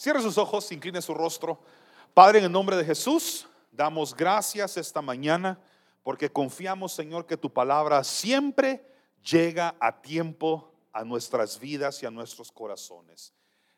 [0.00, 1.60] Cierre sus ojos, incline su rostro.
[2.14, 5.60] Padre, en el nombre de Jesús, damos gracias esta mañana
[6.02, 8.82] porque confiamos, Señor, que tu palabra siempre
[9.22, 13.34] llega a tiempo a nuestras vidas y a nuestros corazones.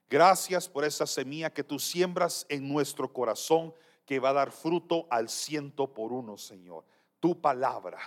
[0.08, 3.74] Gracias por esa semilla que tú siembras en nuestro corazón
[4.06, 6.84] que va a dar fruto al ciento por uno, Señor.
[7.18, 7.98] Tu palabra.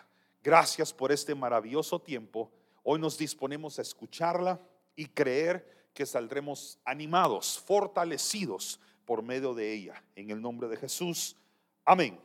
[0.41, 2.49] Gracias por este maravilloso tiempo.
[2.81, 4.61] Hoy nos disponemos a escucharla
[4.95, 10.03] y creer que saldremos animados, fortalecidos por medio de ella.
[10.15, 11.37] En el nombre de Jesús.
[11.85, 12.19] Amén.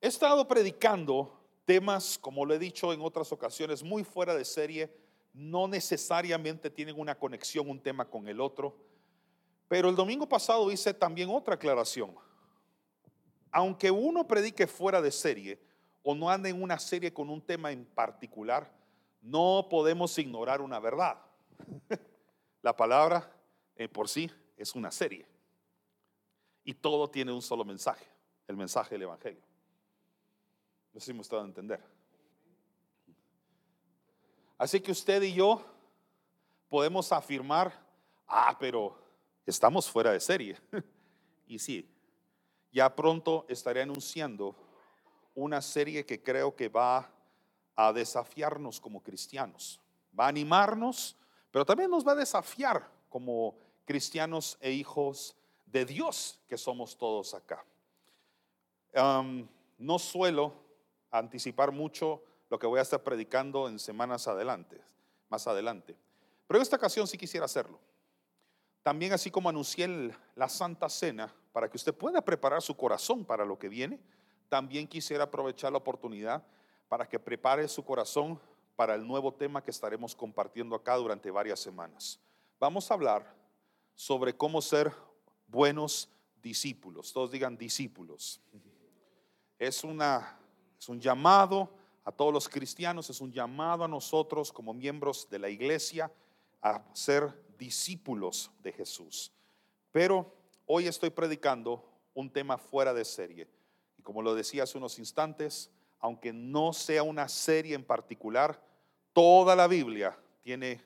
[0.00, 1.32] He estado predicando
[1.64, 4.92] temas, como lo he dicho en otras ocasiones, muy fuera de serie.
[5.32, 8.76] No necesariamente tienen una conexión un tema con el otro.
[9.68, 12.16] Pero el domingo pasado hice también otra aclaración.
[13.52, 15.60] Aunque uno predique fuera de serie
[16.02, 18.72] o no ande en una serie con un tema en particular,
[19.22, 21.25] no podemos ignorar una verdad.
[22.62, 23.30] La palabra
[23.76, 25.26] eh, por sí es una serie.
[26.64, 28.06] Y todo tiene un solo mensaje,
[28.48, 29.42] el mensaje del Evangelio.
[30.92, 31.80] No sé si me estado a entender.
[34.58, 35.62] Así que usted y yo
[36.68, 37.72] podemos afirmar,
[38.26, 38.98] ah, pero
[39.44, 40.58] estamos fuera de serie.
[41.46, 41.88] y sí,
[42.72, 44.56] ya pronto estaré anunciando
[45.34, 47.10] una serie que creo que va
[47.76, 49.80] a desafiarnos como cristianos,
[50.18, 51.16] va a animarnos,
[51.56, 57.32] pero también nos va a desafiar como cristianos e hijos de Dios que somos todos
[57.32, 57.64] acá.
[59.78, 60.52] no suelo
[61.10, 64.78] anticipar mucho lo que voy a estar predicando en semanas adelante,
[65.30, 65.96] más adelante,
[66.46, 67.80] pero en esta ocasión sí quisiera hacerlo.
[68.82, 73.46] También así como anuncié la Santa Cena para que usted pueda preparar su corazón para
[73.46, 73.98] lo que viene,
[74.50, 76.44] también quisiera aprovechar la oportunidad
[76.86, 78.38] para que prepare su corazón
[78.76, 82.20] para el nuevo tema que estaremos compartiendo acá durante varias semanas.
[82.60, 83.34] Vamos a hablar
[83.94, 84.92] sobre cómo ser
[85.46, 86.10] buenos
[86.42, 87.12] discípulos.
[87.12, 88.40] Todos digan discípulos.
[89.58, 90.38] Es, una,
[90.78, 91.70] es un llamado
[92.04, 96.12] a todos los cristianos, es un llamado a nosotros como miembros de la iglesia
[96.60, 99.32] a ser discípulos de Jesús.
[99.90, 100.32] Pero
[100.66, 101.82] hoy estoy predicando
[102.14, 103.48] un tema fuera de serie.
[103.96, 108.62] Y como lo decía hace unos instantes, aunque no sea una serie en particular,
[109.16, 110.78] toda la Biblia tiene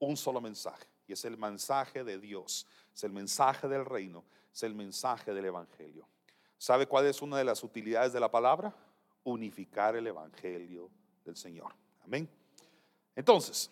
[0.00, 0.84] un solo mensaje.
[1.06, 5.44] Y es el mensaje de Dios, es el mensaje del reino, es el mensaje del
[5.44, 6.08] Evangelio.
[6.58, 8.74] ¿Sabe cuál es una de las utilidades de la palabra?
[9.22, 10.90] Unificar el Evangelio
[11.24, 11.72] del Señor.
[12.04, 12.28] Amén.
[13.14, 13.70] Entonces,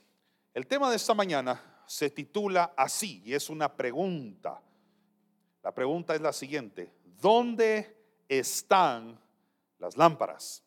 [0.55, 4.63] el tema de esta mañana se titula así y es una pregunta.
[5.65, 6.95] La pregunta es la siguiente.
[7.21, 9.19] ¿Dónde están
[9.79, 10.63] las lámparas?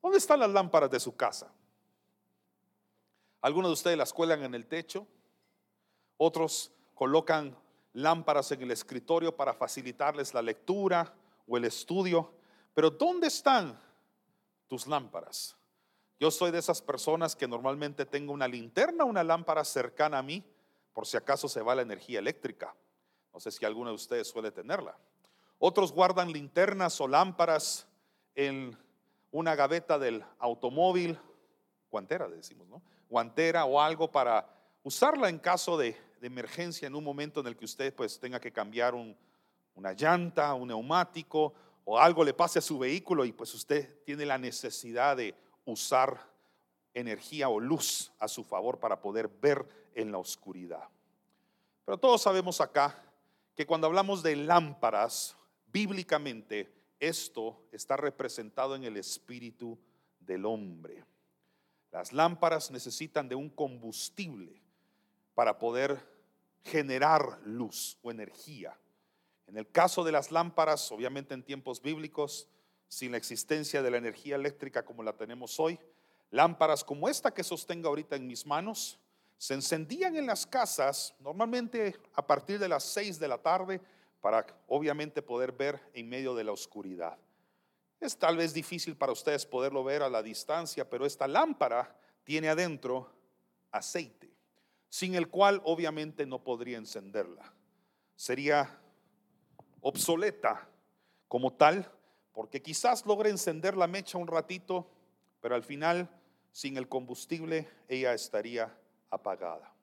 [0.00, 1.52] ¿Dónde están las lámparas de su casa?
[3.44, 5.06] Algunos de ustedes las cuelgan en el techo,
[6.16, 7.54] otros colocan
[7.92, 11.12] lámparas en el escritorio para facilitarles la lectura
[11.46, 12.32] o el estudio.
[12.72, 13.78] Pero ¿dónde están
[14.66, 15.58] tus lámparas?
[16.18, 20.42] Yo soy de esas personas que normalmente tengo una linterna, una lámpara cercana a mí,
[20.94, 22.74] por si acaso se va la energía eléctrica.
[23.30, 24.96] No sé si alguno de ustedes suele tenerla.
[25.58, 27.86] Otros guardan linternas o lámparas
[28.36, 28.74] en
[29.32, 31.18] una gaveta del automóvil,
[31.94, 32.82] guantera decimos, ¿no?
[33.08, 37.66] Guantera o algo para usarla en caso de, emergencia en un momento en el que
[37.66, 41.52] usted pues tenga que cambiar una llanta, un neumático
[41.84, 45.34] o algo le pase a su vehículo y pues usted tiene la necesidad de
[45.66, 46.18] usar
[46.94, 50.88] energía o luz a su favor para poder ver en la oscuridad.
[51.84, 53.04] Pero todos sabemos acá
[53.54, 59.78] que cuando hablamos de lámparas, bíblicamente esto está representado en el espíritu
[60.20, 61.04] del hombre.
[61.94, 64.60] Las lámparas necesitan de un combustible
[65.32, 66.04] para poder
[66.64, 68.76] generar luz o energía.
[69.46, 72.48] En el caso de las lámparas, obviamente en tiempos bíblicos,
[72.88, 75.78] sin la existencia de la energía eléctrica como la tenemos hoy,
[76.32, 78.98] lámparas como esta que sostengo ahorita en mis manos,
[79.38, 83.80] se encendían en las casas normalmente a partir de las 6 de la tarde
[84.20, 87.16] para obviamente poder ver en medio de la oscuridad.
[88.04, 92.50] Es tal vez difícil para ustedes poderlo ver a la distancia, pero esta lámpara tiene
[92.50, 93.10] adentro
[93.70, 94.34] aceite
[94.94, 97.52] sin el cual obviamente no podría encenderla.
[98.14, 98.78] Sería
[99.80, 100.68] obsoleta
[101.26, 101.90] como tal,
[102.32, 104.88] porque quizás logre encender la mecha un ratito,
[105.40, 106.08] pero al final,
[106.52, 108.72] sin el combustible, ella estaría
[109.10, 109.74] apagada.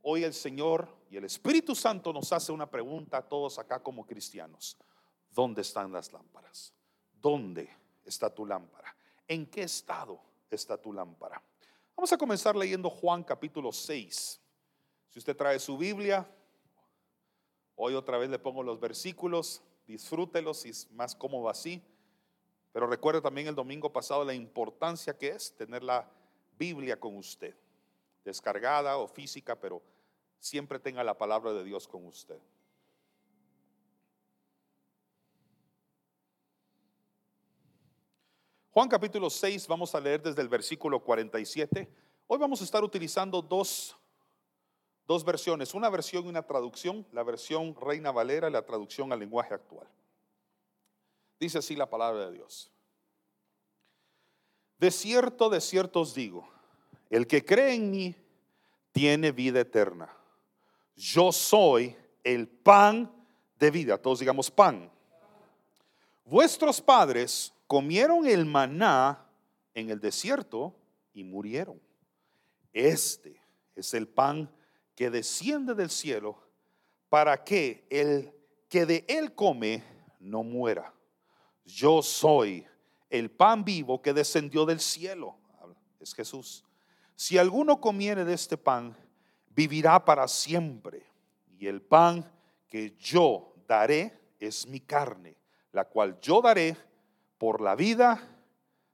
[0.00, 4.06] Hoy el Señor y el Espíritu Santo nos hace una pregunta a todos acá como
[4.06, 4.78] cristianos.
[5.30, 6.72] ¿Dónde están las lámparas?
[7.20, 7.68] ¿Dónde
[8.04, 8.94] está tu lámpara?
[9.28, 10.20] ¿En qué estado
[10.50, 11.42] está tu lámpara?
[11.96, 14.40] Vamos a comenzar leyendo Juan capítulo 6.
[15.08, 16.26] Si usted trae su Biblia,
[17.82, 21.82] Hoy otra vez le pongo los versículos, disfrútelos y es más cómodo así.
[22.72, 26.06] Pero recuerde también el domingo pasado la importancia que es tener la
[26.58, 27.54] Biblia con usted,
[28.22, 29.80] descargada o física, pero
[30.38, 32.38] siempre tenga la palabra de Dios con usted.
[38.72, 41.92] Juan capítulo 6, vamos a leer desde el versículo 47.
[42.28, 43.96] Hoy vamos a estar utilizando dos,
[45.08, 49.18] dos versiones, una versión y una traducción, la versión Reina Valera y la traducción al
[49.18, 49.88] lenguaje actual.
[51.40, 52.70] Dice así la palabra de Dios.
[54.78, 56.48] De cierto, de cierto os digo,
[57.10, 58.14] el que cree en mí
[58.92, 60.16] tiene vida eterna.
[60.94, 63.10] Yo soy el pan
[63.58, 63.98] de vida.
[63.98, 64.92] Todos digamos pan.
[66.24, 69.30] Vuestros padres comieron el maná
[69.74, 70.74] en el desierto
[71.12, 71.80] y murieron.
[72.72, 73.40] Este
[73.76, 74.52] es el pan
[74.96, 76.42] que desciende del cielo
[77.08, 78.34] para que el
[78.68, 79.84] que de él come
[80.18, 80.92] no muera.
[81.64, 82.66] Yo soy
[83.08, 85.36] el pan vivo que descendió del cielo.
[86.00, 86.64] Es Jesús.
[87.14, 88.96] Si alguno comiere de este pan,
[89.48, 91.06] vivirá para siempre.
[91.56, 92.28] Y el pan
[92.66, 95.36] que yo daré es mi carne,
[95.70, 96.89] la cual yo daré
[97.40, 98.20] por la vida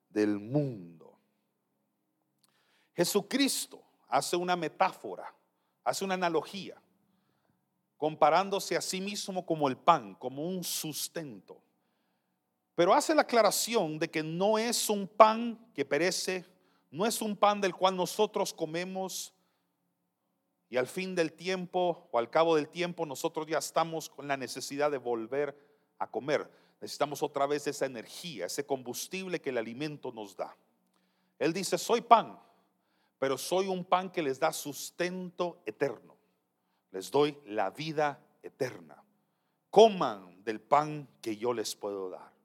[0.09, 1.19] del mundo.
[2.95, 5.35] Jesucristo hace una metáfora,
[5.83, 6.81] hace una analogía,
[7.97, 11.61] comparándose a sí mismo como el pan, como un sustento.
[12.77, 16.45] Pero hace la aclaración de que no es un pan que perece,
[16.93, 19.35] no es un pan del cual nosotros comemos
[20.69, 24.37] y al fin del tiempo o al cabo del tiempo nosotros ya estamos con la
[24.37, 25.59] necesidad de volver
[25.99, 26.49] a comer.
[26.81, 30.57] Necesitamos otra vez esa energía, ese combustible que el alimento nos da.
[31.39, 32.39] Él dice, soy pan,
[33.19, 36.17] pero soy un pan que les da sustento eterno.
[36.91, 39.03] Les doy la vida eterna.
[39.71, 42.37] Coman del pan que yo les puedo dar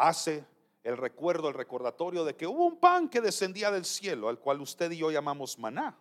[0.00, 0.46] hace
[0.82, 4.60] el recuerdo, el recordatorio de que hubo un pan que descendía del cielo, al cual
[4.60, 5.98] usted y yo llamamos maná.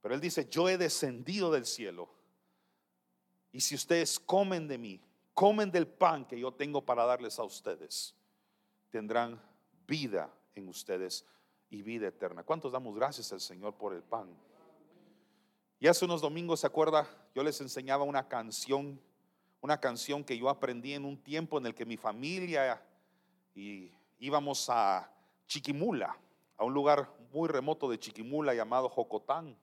[0.00, 2.08] Pero él dice, yo he descendido del cielo.
[3.50, 5.00] Y si ustedes comen de mí,
[5.36, 8.16] comen del pan que yo tengo para darles a ustedes,
[8.90, 9.40] tendrán
[9.86, 11.24] vida en ustedes
[11.70, 12.42] y vida eterna.
[12.42, 14.28] ¿Cuántos damos gracias al Señor por el pan?
[15.78, 17.06] Y hace unos domingos, ¿se acuerda?
[17.34, 18.98] Yo les enseñaba una canción
[19.66, 22.80] una canción que yo aprendí en un tiempo en el que mi familia
[23.52, 23.90] y
[24.20, 25.10] íbamos a
[25.48, 26.16] Chiquimula,
[26.56, 29.58] a un lugar muy remoto de Chiquimula llamado Jocotán.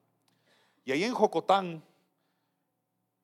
[0.84, 1.82] Y ahí en Jocotán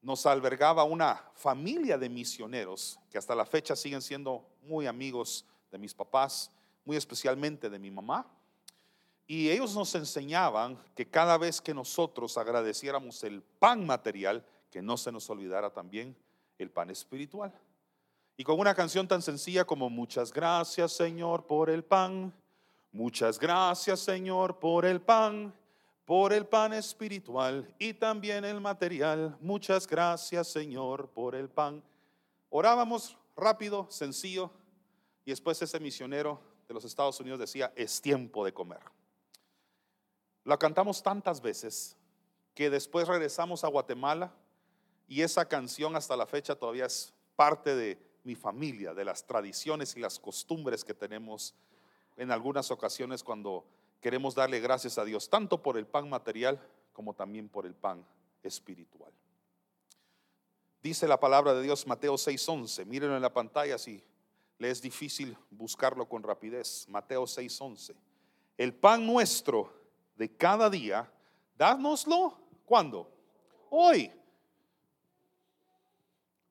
[0.02, 5.78] nos albergaba una familia de misioneros que hasta la fecha siguen siendo muy amigos de
[5.78, 6.50] mis papás,
[6.84, 8.26] muy especialmente de mi mamá.
[9.26, 14.96] Y ellos nos enseñaban que cada vez que nosotros agradeciéramos el pan material, que no
[14.96, 16.16] se nos olvidara también
[16.58, 17.52] el pan espiritual.
[18.36, 22.32] Y con una canción tan sencilla como Muchas gracias Señor por el pan,
[22.90, 25.54] muchas gracias Señor por el pan,
[26.10, 29.38] por el pan espiritual y también el material.
[29.40, 31.84] Muchas gracias Señor por el pan.
[32.48, 34.50] Orábamos rápido, sencillo,
[35.24, 38.80] y después ese misionero de los Estados Unidos decía, es tiempo de comer.
[40.42, 41.96] La cantamos tantas veces
[42.56, 44.32] que después regresamos a Guatemala
[45.06, 49.94] y esa canción hasta la fecha todavía es parte de mi familia, de las tradiciones
[49.94, 51.54] y las costumbres que tenemos
[52.16, 53.64] en algunas ocasiones cuando
[54.00, 56.60] queremos darle gracias a Dios, tanto por el pan material
[56.92, 58.04] como también por el pan
[58.42, 59.12] espiritual.
[60.82, 64.02] Dice la palabra de Dios Mateo 6:11, mírenlo en la pantalla si
[64.58, 66.86] le es difícil buscarlo con rapidez.
[66.88, 67.94] Mateo 6:11.
[68.56, 69.72] El pan nuestro
[70.16, 71.10] de cada día,
[71.56, 73.10] dánoslo, ¿cuándo?
[73.70, 74.12] Hoy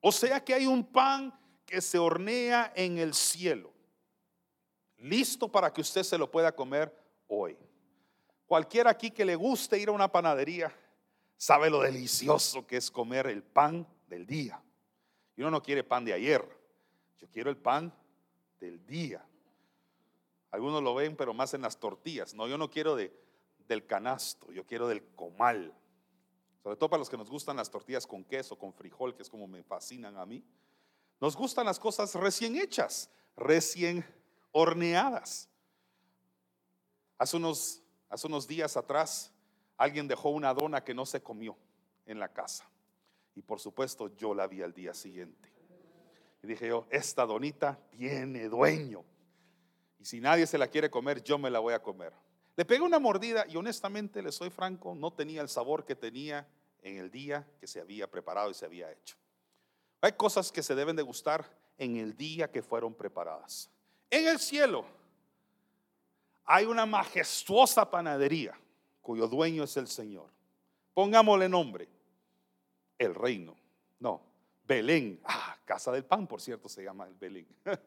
[0.00, 1.32] o sea que hay un pan
[1.66, 3.70] que se hornea en el cielo,
[4.96, 6.94] listo para que usted se lo pueda comer
[7.30, 7.56] hoy.
[8.46, 10.74] Cualquiera aquí que le guste ir a una panadería
[11.36, 14.62] sabe lo delicioso que es comer el pan del día.
[15.36, 16.44] Y uno no quiere pan de ayer,
[17.18, 17.94] yo quiero el pan
[18.58, 19.24] del día.
[20.50, 22.34] Algunos lo ven, pero más en las tortillas.
[22.34, 23.16] No, yo no quiero de,
[23.68, 25.72] del canasto, yo quiero del comal.
[26.62, 29.30] Sobre todo para los que nos gustan las tortillas con queso, con frijol, que es
[29.30, 30.44] como me fascinan a mí.
[31.20, 34.04] Nos gustan las cosas recién hechas, recién
[34.50, 35.49] horneadas.
[37.20, 39.30] Hace unos, hace unos días atrás,
[39.76, 41.54] alguien dejó una dona que no se comió
[42.06, 42.66] en la casa.
[43.34, 45.52] Y por supuesto yo la vi al día siguiente.
[46.42, 49.04] Y dije yo, esta donita tiene dueño.
[49.98, 52.14] Y si nadie se la quiere comer, yo me la voy a comer.
[52.56, 56.48] Le pegué una mordida y honestamente, le soy franco, no tenía el sabor que tenía
[56.80, 59.18] en el día que se había preparado y se había hecho.
[60.00, 63.68] Hay cosas que se deben de gustar en el día que fueron preparadas.
[64.08, 64.86] En el cielo
[66.52, 68.58] hay una majestuosa panadería
[69.00, 70.28] cuyo dueño es el Señor.
[70.92, 71.88] Pongámosle nombre,
[72.98, 73.54] el reino.
[74.00, 74.20] No,
[74.64, 75.20] Belén.
[75.22, 77.46] Ah, casa del pan, por cierto, se llama el Belén.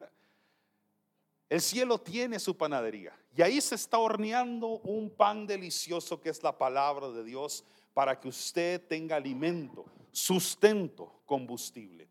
[1.49, 6.41] El cielo tiene su panadería y ahí se está horneando un pan delicioso que es
[6.41, 12.07] la palabra de Dios para que usted tenga alimento, sustento, combustible.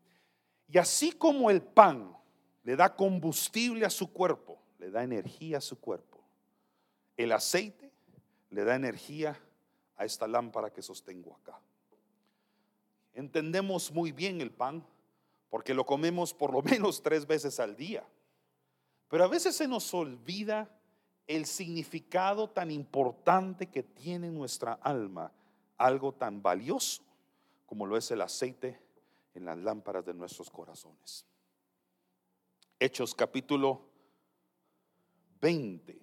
[0.69, 2.15] Y así como el pan
[2.63, 6.12] le da combustible a su cuerpo, le da energía a su cuerpo,
[7.17, 7.91] el aceite
[8.49, 9.39] le da energía
[9.97, 11.59] a esta lámpara que sostengo acá.
[13.13, 14.85] Entendemos muy bien el pan
[15.49, 18.03] porque lo comemos por lo menos tres veces al día.
[19.07, 20.69] Pero a veces se nos olvida
[21.27, 25.31] el significado tan importante que tiene nuestra alma,
[25.77, 27.03] algo tan valioso
[27.65, 28.79] como lo es el aceite
[29.33, 31.25] en las lámparas de nuestros corazones.
[32.79, 33.89] Hechos capítulo
[35.41, 36.02] 20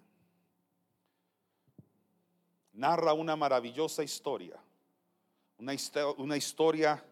[2.81, 4.59] narra una maravillosa historia,
[5.59, 5.75] una,
[6.37, 7.05] historia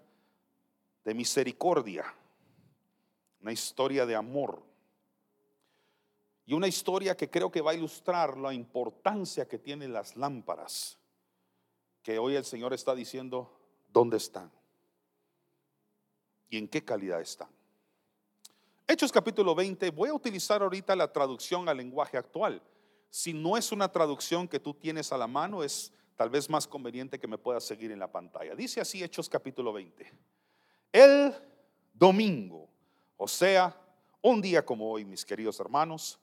[1.04, 2.06] de misericordia,
[3.42, 4.62] una historia de amor.
[6.46, 10.98] Y una historia que creo que va a ilustrar la importancia que tienen las lámparas,
[12.02, 13.54] que hoy el Señor está diciendo,
[13.88, 14.50] ¿dónde están?
[16.48, 17.50] ¿Y en qué calidad están?
[18.86, 22.62] Hechos capítulo 20, voy a utilizar ahorita la traducción al lenguaje actual.
[23.10, 26.66] Si no es una traducción que tú tienes a la mano, es tal vez más
[26.66, 28.54] conveniente que me puedas seguir en la pantalla.
[28.54, 30.12] Dice así Hechos capítulo 20.
[30.92, 31.34] El
[31.94, 32.68] domingo,
[33.16, 33.76] o sea,
[34.20, 36.18] un día como hoy, mis queridos hermanos,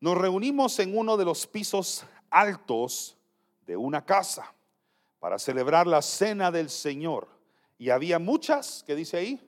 [0.00, 3.16] nos reunimos en uno de los pisos altos
[3.66, 4.52] de una casa
[5.18, 7.28] para celebrar la cena del Señor.
[7.78, 9.40] Y había muchas, ¿qué dice ahí?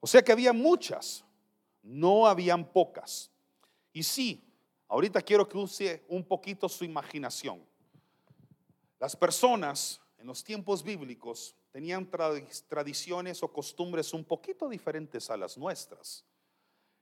[0.00, 1.24] O sea que había muchas,
[1.82, 3.30] no habían pocas.
[3.92, 4.42] Y sí,
[4.88, 7.64] ahorita quiero que use un poquito su imaginación.
[8.98, 12.08] Las personas en los tiempos bíblicos tenían
[12.68, 16.24] tradiciones o costumbres un poquito diferentes a las nuestras.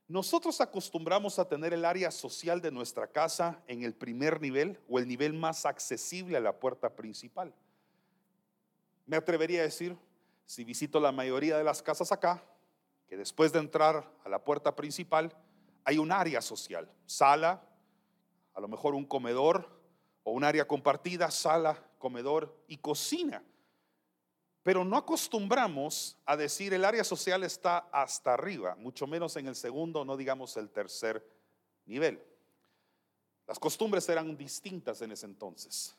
[0.09, 4.99] Nosotros acostumbramos a tener el área social de nuestra casa en el primer nivel o
[4.99, 7.55] el nivel más accesible a la puerta principal.
[9.07, 9.97] Me atrevería a decir,
[10.45, 12.43] si visito la mayoría de las casas acá,
[13.07, 15.35] que después de entrar a la puerta principal
[15.85, 17.63] hay un área social, sala,
[18.55, 19.69] a lo mejor un comedor
[20.23, 23.43] o un área compartida, sala, comedor y cocina.
[24.63, 29.57] Pero no acostumbramos a decir el área social está hasta arriba, mucho menos en el
[29.57, 31.27] segundo, no digamos el tercer
[31.85, 32.23] nivel.
[33.47, 35.97] Las costumbres eran distintas en ese entonces.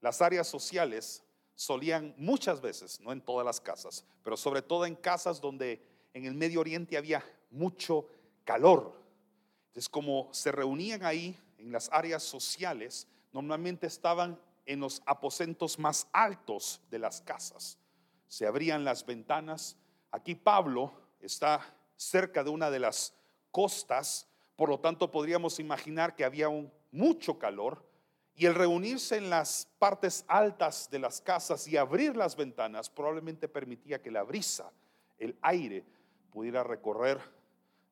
[0.00, 1.22] Las áreas sociales
[1.54, 5.80] solían muchas veces, no en todas las casas, pero sobre todo en casas donde
[6.12, 8.08] en el Medio Oriente había mucho
[8.44, 9.00] calor.
[9.68, 16.06] Entonces, como se reunían ahí en las áreas sociales, normalmente estaban en los aposentos más
[16.12, 17.76] altos de las casas.
[18.28, 19.76] Se abrían las ventanas.
[20.12, 21.60] Aquí Pablo está
[21.96, 23.14] cerca de una de las
[23.50, 26.48] costas, por lo tanto podríamos imaginar que había
[26.92, 27.84] mucho calor
[28.36, 33.48] y el reunirse en las partes altas de las casas y abrir las ventanas probablemente
[33.48, 34.70] permitía que la brisa,
[35.18, 35.84] el aire,
[36.30, 37.18] pudiera recorrer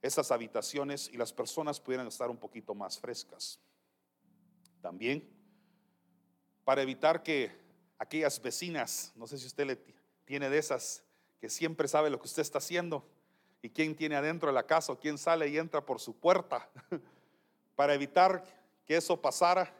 [0.04, 3.58] esas habitaciones y las personas pudieran estar un poquito más frescas.
[4.82, 5.26] También
[6.62, 7.50] para evitar que
[7.98, 9.78] aquellas vecinas, no sé si usted
[10.26, 11.02] tiene de esas
[11.40, 13.02] que siempre sabe lo que usted está haciendo
[13.62, 16.68] y quién tiene adentro de la casa o quién sale y entra por su puerta,
[17.74, 18.44] para evitar
[18.84, 19.74] que eso pasara,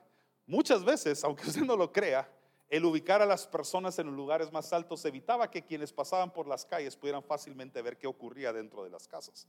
[0.47, 2.26] muchas veces, aunque usted no lo crea,
[2.71, 6.49] el ubicar a las personas en los lugares más altos evitaba que quienes pasaban por
[6.49, 9.47] las calles pudieran fácilmente ver qué ocurría dentro de las casas.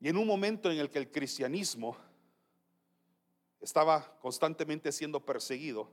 [0.00, 1.96] Y en un momento en el que el cristianismo
[3.60, 5.92] estaba constantemente siendo perseguido,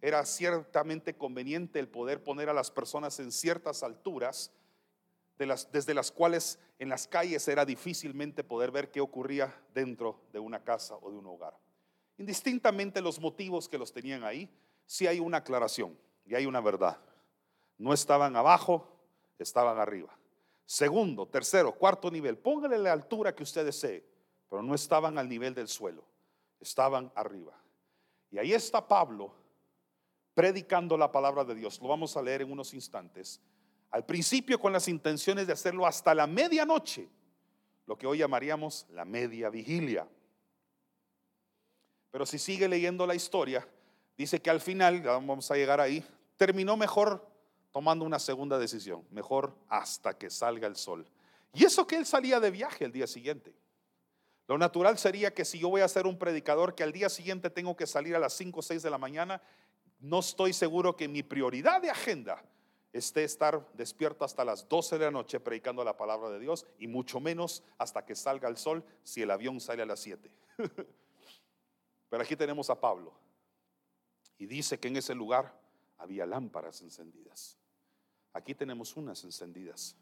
[0.00, 4.52] era ciertamente conveniente el poder poner a las personas en ciertas alturas,
[5.36, 10.20] de las, desde las cuales en las calles era difícilmente poder ver qué ocurría dentro
[10.32, 11.56] de una casa o de un hogar.
[12.16, 14.50] Indistintamente los motivos que los tenían ahí,
[14.86, 15.96] sí hay una aclaración
[16.26, 16.98] y hay una verdad.
[17.76, 18.88] No estaban abajo,
[19.38, 20.16] estaban arriba.
[20.70, 24.04] Segundo, tercero, cuarto nivel, póngale la altura que usted desee,
[24.50, 26.04] pero no estaban al nivel del suelo
[26.60, 27.52] estaban arriba.
[28.30, 29.32] Y ahí está Pablo
[30.34, 31.80] predicando la palabra de Dios.
[31.80, 33.40] Lo vamos a leer en unos instantes.
[33.90, 37.08] Al principio con las intenciones de hacerlo hasta la medianoche,
[37.86, 40.06] lo que hoy llamaríamos la media vigilia.
[42.10, 43.66] Pero si sigue leyendo la historia,
[44.16, 46.04] dice que al final, vamos a llegar ahí,
[46.36, 47.26] terminó mejor
[47.78, 51.08] tomando una segunda decisión, mejor hasta que salga el sol.
[51.54, 53.54] Y eso que él salía de viaje el día siguiente.
[54.48, 57.50] Lo natural sería que si yo voy a ser un predicador que al día siguiente
[57.50, 59.40] tengo que salir a las 5 o 6 de la mañana,
[60.00, 62.42] no estoy seguro que mi prioridad de agenda
[62.92, 66.88] esté estar despierto hasta las 12 de la noche predicando la palabra de Dios y
[66.88, 70.28] mucho menos hasta que salga el sol si el avión sale a las 7.
[72.08, 73.14] Pero aquí tenemos a Pablo
[74.36, 75.68] y dice que en ese lugar
[75.98, 77.58] había lámparas encendidas.
[78.32, 79.96] Aquí tenemos unas encendidas.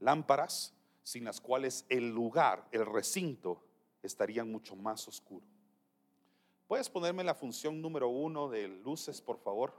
[0.00, 3.62] Lámparas sin las cuales el lugar, el recinto,
[4.02, 5.46] estaría mucho más oscuro.
[6.66, 9.74] ¿Puedes ponerme la función número uno de luces, por favor?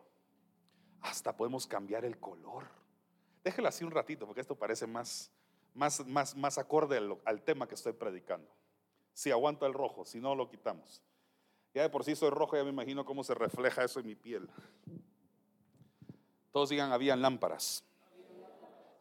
[1.01, 2.65] Hasta podemos cambiar el color.
[3.43, 5.31] Déjelo así un ratito, porque esto parece más,
[5.73, 8.49] más, más, más acorde al, al tema que estoy predicando.
[9.13, 11.01] Si aguanta el rojo, si no lo quitamos.
[11.73, 14.15] Ya de por sí soy rojo, ya me imagino cómo se refleja eso en mi
[14.15, 14.49] piel.
[16.53, 17.83] Todos digan, habían lámparas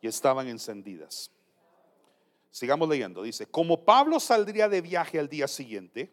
[0.00, 1.30] y estaban encendidas.
[2.50, 3.22] Sigamos leyendo.
[3.22, 6.10] Dice, como Pablo saldría de viaje al día siguiente,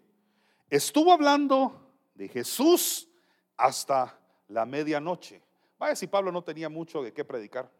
[0.69, 3.07] estuvo hablando de Jesús
[3.55, 4.19] hasta
[4.49, 5.41] la medianoche.
[5.77, 7.71] Vaya si Pablo no tenía mucho de qué predicar.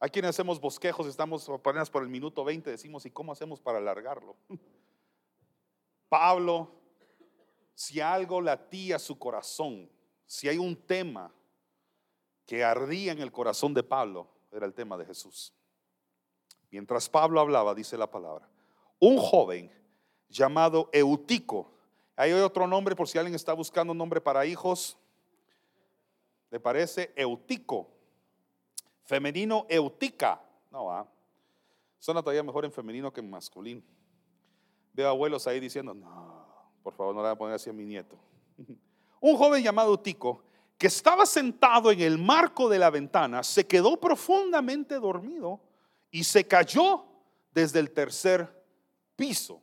[0.00, 3.76] Hay quienes hacemos bosquejos, estamos apenas por el minuto 20, decimos, ¿y cómo hacemos para
[3.76, 4.36] alargarlo?
[6.08, 6.70] Pablo,
[7.74, 9.90] si algo latía su corazón,
[10.24, 11.30] si hay un tema
[12.46, 15.52] que ardía en el corazón de Pablo, era el tema de Jesús.
[16.70, 18.48] Mientras Pablo hablaba, dice la palabra,
[18.98, 19.70] un joven
[20.28, 21.70] llamado Eutico,
[22.16, 24.96] hay otro nombre por si alguien está buscando un nombre para hijos,
[26.50, 27.12] ¿le parece?
[27.16, 27.90] Eutico,
[29.02, 31.08] femenino Eutica, no va,
[31.98, 33.82] suena todavía mejor en femenino que en masculino.
[34.92, 36.46] Veo abuelos ahí diciendo, no,
[36.82, 38.16] por favor no le voy a poner así a mi nieto.
[39.20, 40.44] un joven llamado Eutico
[40.84, 45.58] que estaba sentado en el marco de la ventana, se quedó profundamente dormido
[46.10, 47.06] y se cayó
[47.54, 48.46] desde el tercer
[49.16, 49.62] piso.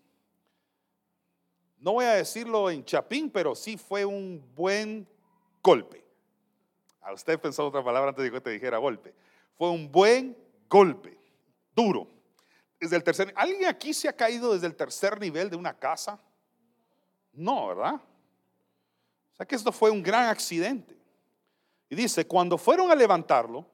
[1.78, 5.08] No voy a decirlo en chapín, pero sí fue un buen
[5.62, 6.04] golpe.
[7.02, 9.13] A usted pensó otra palabra antes de que te dijera golpe.
[9.60, 10.36] Fue un buen
[10.67, 11.19] golpe,
[11.76, 12.08] duro.
[12.80, 16.19] Desde el tercer, ¿Alguien aquí se ha caído desde el tercer nivel de una casa?
[17.32, 17.93] No, ¿verdad?
[17.93, 21.00] O sea que esto fue un gran accidente.
[21.91, 23.65] Y dice, cuando fueron a levantarlo,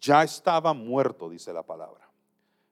[0.00, 2.10] ya estaba muerto, dice la palabra.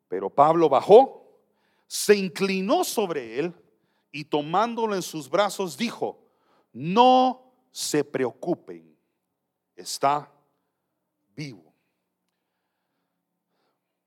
[0.09, 1.41] Pero Pablo bajó,
[1.87, 3.55] se inclinó sobre él
[4.11, 6.19] y tomándolo en sus brazos dijo,
[6.73, 8.99] no se preocupen,
[9.77, 10.29] está
[11.37, 11.73] vivo.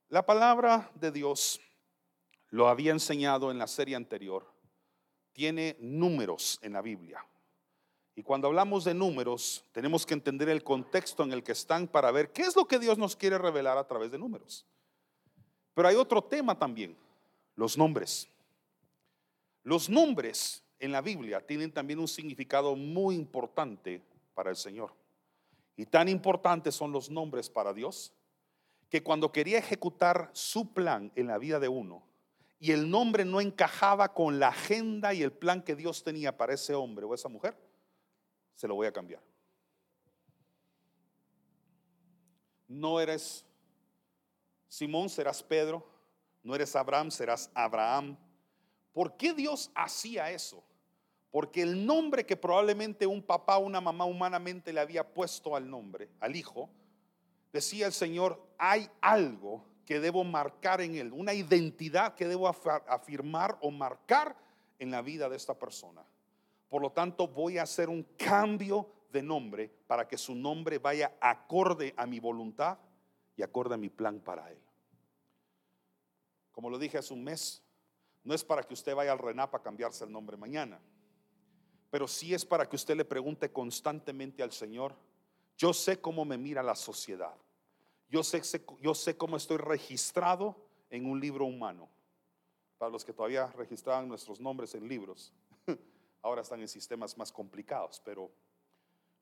[0.09, 1.61] La palabra de Dios
[2.49, 4.45] lo había enseñado en la serie anterior.
[5.31, 7.25] Tiene números en la Biblia.
[8.17, 12.09] Y cuando hablamos de números, tenemos que entender el contexto en el que están para
[12.09, 14.65] ver qué es lo que Dios nos quiere revelar a través de números.
[15.75, 16.97] Pero hay otro tema también,
[17.55, 18.27] los nombres.
[19.61, 24.01] Los nombres en la Biblia tienen también un significado muy importante
[24.33, 24.95] para el Señor.
[25.75, 28.11] Y tan importantes son los nombres para Dios
[28.89, 32.01] que cuando quería ejecutar su plan en la vida de uno
[32.59, 36.55] y el nombre no encajaba con la agenda y el plan que Dios tenía para
[36.55, 37.55] ese hombre o esa mujer,
[38.57, 39.21] se lo voy a cambiar.
[42.67, 43.45] No eres
[44.67, 45.87] Simón, serás Pedro.
[46.43, 48.17] No eres Abraham, serás Abraham.
[48.93, 50.63] ¿Por qué Dios hacía eso?
[51.29, 55.69] Porque el nombre que probablemente un papá o una mamá humanamente le había puesto al
[55.69, 56.69] nombre, al hijo,
[57.53, 63.57] decía el Señor, hay algo que debo marcar en él, una identidad que debo afirmar
[63.61, 64.35] o marcar
[64.79, 66.03] en la vida de esta persona.
[66.69, 71.17] Por lo tanto, voy a hacer un cambio de nombre para que su nombre vaya
[71.21, 72.77] acorde a mi voluntad
[73.35, 74.59] y acorde a mi plan para él.
[76.51, 77.63] Como lo dije hace un mes,
[78.23, 80.81] no es para que usted vaya al RENAP a cambiarse el nombre mañana,
[81.89, 84.95] pero sí es para que usted le pregunte constantemente al Señor,
[85.57, 87.35] yo sé cómo me mira la sociedad,
[88.09, 88.41] yo sé,
[88.81, 90.55] yo sé cómo estoy registrado
[90.89, 91.89] en un libro humano.
[92.77, 95.33] Para los que todavía registraban nuestros nombres en libros,
[96.27, 98.29] ahora están en sistemas más complicados, pero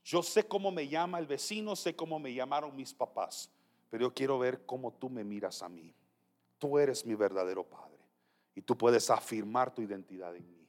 [0.04, 3.50] yo sé cómo me llama el vecino, sé cómo me llamaron mis papás,
[3.90, 5.94] pero yo quiero ver cómo tú me miras a mí.
[6.58, 7.98] Tú eres mi verdadero Padre
[8.56, 10.68] y tú puedes afirmar tu identidad en mí.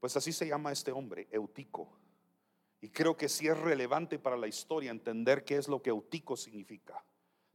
[0.00, 1.88] Pues así se llama este hombre, Eutico.
[2.80, 6.36] Y creo que sí es relevante para la historia entender qué es lo que Eutico
[6.36, 7.02] significa.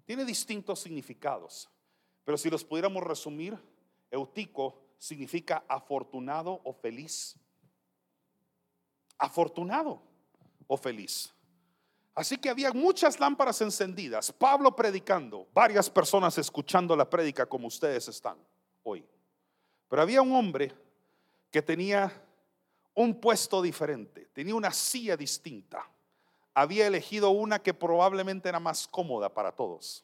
[0.06, 1.70] Tiene distintos significados,
[2.24, 3.58] pero si los pudiéramos resumir,
[4.10, 7.36] Eutico significa afortunado o feliz
[9.20, 10.02] afortunado
[10.66, 11.34] o feliz.
[12.16, 18.08] Así que había muchas lámparas encendidas, Pablo predicando, varias personas escuchando la prédica como ustedes
[18.08, 18.38] están
[18.84, 19.06] hoy.
[19.88, 20.74] Pero había un hombre
[21.52, 22.12] que tenía
[22.94, 25.90] un puesto diferente, tenía una silla distinta.
[26.54, 30.04] Había elegido una que probablemente era más cómoda para todos,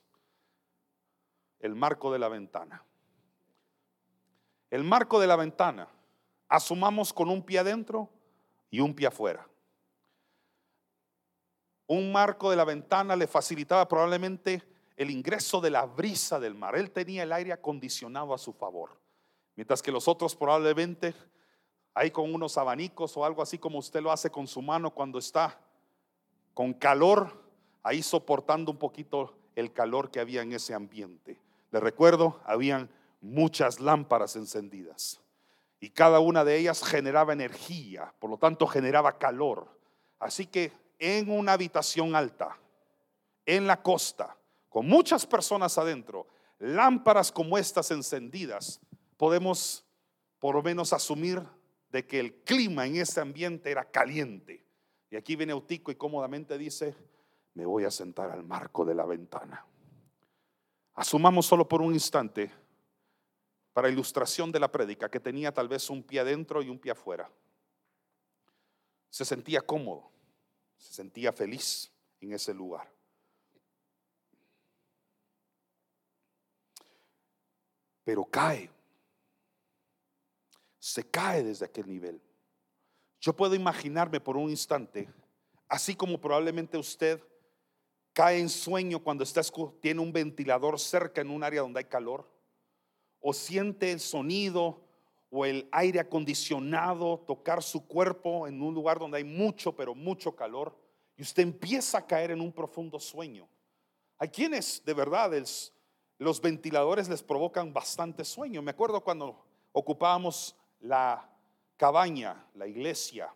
[1.60, 2.84] el marco de la ventana.
[4.72, 5.88] El marco de la ventana,
[6.48, 8.10] asumamos con un pie adentro
[8.70, 9.48] y un pie afuera.
[11.88, 14.64] Un marco de la ventana le facilitaba probablemente
[14.98, 16.76] el ingreso de la brisa del mar.
[16.76, 18.98] Él tenía el aire acondicionado a su favor.
[19.56, 21.14] Mientras que los otros probablemente
[21.94, 25.20] ahí con unos abanicos o algo así como usted lo hace con su mano cuando
[25.20, 25.60] está
[26.54, 27.44] con calor,
[27.84, 31.40] ahí soportando un poquito el calor que había en ese ambiente.
[31.72, 32.90] Le recuerdo, habían
[33.22, 35.22] muchas lámparas encendidas
[35.80, 39.78] y cada una de ellas generaba energía, por lo tanto generaba calor.
[40.20, 42.58] Así que en una habitación alta,
[43.46, 44.38] en la costa,
[44.70, 46.28] con muchas personas adentro,
[46.60, 48.80] lámparas como estas encendidas,
[49.18, 49.86] podemos
[50.40, 51.44] por lo menos asumir
[51.90, 54.66] de que el clima en ese ambiente era caliente.
[55.10, 56.96] Y aquí viene Eutico y cómodamente dice,
[57.54, 59.66] me voy a sentar al marco de la ventana.
[60.94, 62.52] Asumamos solo por un instante,
[63.76, 66.94] para ilustración de la prédica, que tenía tal vez un pie adentro y un pie
[66.94, 67.30] afuera.
[69.10, 70.10] Se sentía cómodo,
[70.78, 72.90] se sentía feliz en ese lugar.
[78.06, 78.72] Pero cae
[80.86, 82.22] se cae desde aquel nivel.
[83.20, 85.10] Yo puedo imaginarme por un instante,
[85.68, 87.24] así como probablemente usted
[88.14, 89.42] cae en sueño cuando está,
[89.82, 92.35] tiene un ventilador cerca en un área donde hay calor,
[93.28, 94.84] o siente el sonido
[95.32, 100.36] o el aire acondicionado tocar su cuerpo en un lugar donde hay mucho, pero mucho
[100.36, 100.78] calor,
[101.18, 103.50] y usted empieza a caer en un profundo sueño.
[104.20, 105.32] Hay quienes de verdad
[106.20, 108.62] los ventiladores les provocan bastante sueño.
[108.62, 111.28] Me acuerdo cuando ocupábamos la
[111.78, 113.34] cabaña, la iglesia,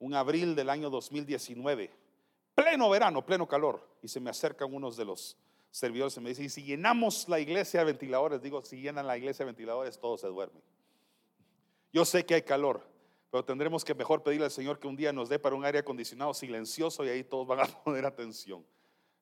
[0.00, 1.92] un abril del año 2019,
[2.56, 5.36] pleno verano, pleno calor, y se me acercan unos de los
[5.72, 9.44] servidores y me dicen, si llenamos la iglesia de ventiladores, digo, si llenan la iglesia
[9.44, 10.62] de ventiladores, todos se duermen.
[11.92, 12.80] Yo sé que hay calor,
[13.32, 15.80] pero tendremos que mejor pedirle al Señor que un día nos dé para un aire
[15.80, 18.64] acondicionado silencioso y ahí todos van a poner atención.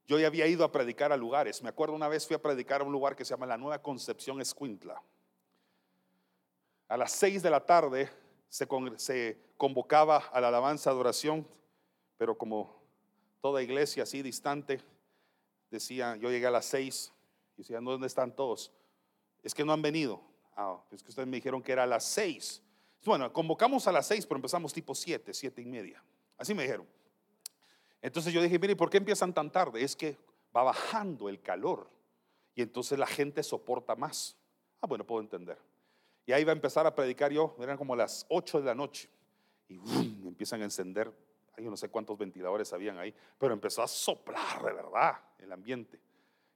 [0.07, 1.63] Yo ya había ido a predicar a lugares.
[1.63, 3.81] Me acuerdo una vez fui a predicar a un lugar que se llama la Nueva
[3.81, 5.03] Concepción Escuintla
[6.91, 8.11] a las seis de la tarde
[8.49, 8.67] se,
[9.57, 11.45] convocaba a la alabanza de
[12.17, 12.83] pero como
[13.41, 14.81] toda iglesia así distante,
[15.71, 17.13] decía, yo llegué a las seis,
[17.57, 18.73] y decía, ¿dónde están todos?
[19.43, 20.21] Es que no han venido.
[20.57, 22.63] Ah, es que ustedes me dijeron que era a las seis.
[23.05, 26.03] Bueno, convocamos a las seis, pero empezamos tipo siete, siete y media.
[26.37, 26.87] Así me dijeron.
[28.03, 29.83] Entonces yo dije, mire, ¿por qué empiezan tan tarde?
[29.83, 30.19] Es que
[30.55, 31.91] va bajando el calor
[32.55, 34.37] y entonces la gente soporta más.
[34.81, 35.59] Ah, bueno, puedo entender.
[36.27, 39.09] Y ahí iba a empezar a predicar yo, eran como las 8 de la noche.
[39.69, 39.77] Y
[40.27, 41.13] empiezan a encender,
[41.61, 46.01] hay no sé cuántos ventiladores habían ahí, pero empezó a soplar de verdad el ambiente.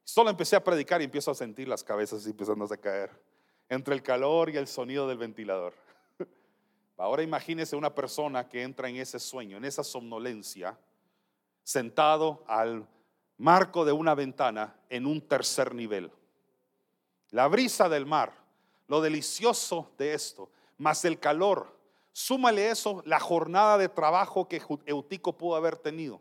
[0.03, 3.11] Solo empecé a predicar y empiezo a sentir las cabezas empezando a caer
[3.69, 5.75] entre el calor y el sonido del ventilador.
[6.97, 10.79] Ahora imagínese una persona que entra en ese sueño, en esa somnolencia,
[11.63, 12.87] sentado al
[13.39, 16.11] marco de una ventana en un tercer nivel.
[17.31, 18.45] La brisa del mar
[18.89, 21.74] lo delicioso de esto, más el calor.
[22.17, 26.21] Súmale eso, la jornada de trabajo que Eutico pudo haber tenido.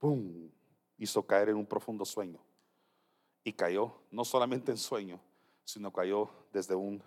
[0.00, 0.50] ¡Pum!
[0.98, 2.40] Hizo caer en un profundo sueño.
[3.44, 5.20] Y cayó, no solamente en sueño,
[5.64, 7.00] sino cayó desde un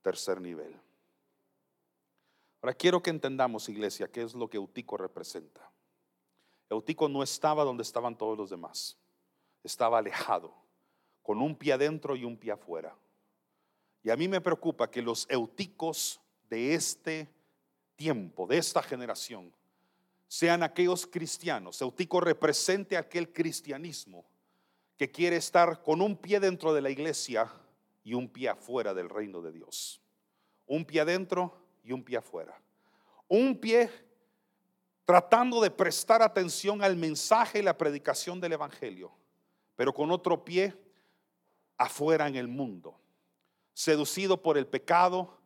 [0.00, 0.74] tercer nivel.
[2.62, 5.70] Ahora quiero que entendamos, iglesia, qué es lo que Eutico representa.
[6.70, 8.96] Eutico no estaba donde estaban todos los demás.
[9.62, 10.54] Estaba alejado,
[11.22, 12.96] con un pie adentro y un pie afuera.
[14.02, 17.28] Y a mí me preocupa que los euticos de este
[17.96, 19.52] tiempo, de esta generación,
[20.26, 21.80] sean aquellos cristianos.
[21.80, 24.24] Eutico represente aquel cristianismo
[24.96, 27.50] que quiere estar con un pie dentro de la iglesia
[28.02, 30.00] y un pie afuera del reino de Dios.
[30.66, 32.60] Un pie adentro y un pie afuera.
[33.28, 33.90] Un pie
[35.04, 39.10] tratando de prestar atención al mensaje y la predicación del Evangelio,
[39.76, 40.74] pero con otro pie
[41.78, 42.98] afuera en el mundo
[43.78, 45.37] seducido por el pecado,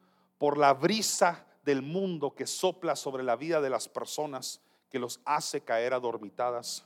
[0.43, 5.21] por la brisa del mundo que sopla sobre la vida de las personas, que los
[5.25, 6.85] hace caer adormitadas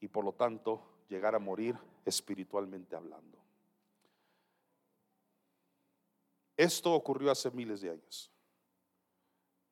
[0.00, 3.38] y por lo tanto llegar a morir espiritualmente hablando.
[6.56, 8.32] Esto ocurrió hace miles de años.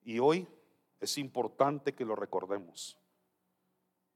[0.04, 0.46] Y hoy
[1.00, 2.96] es importante que lo recordemos.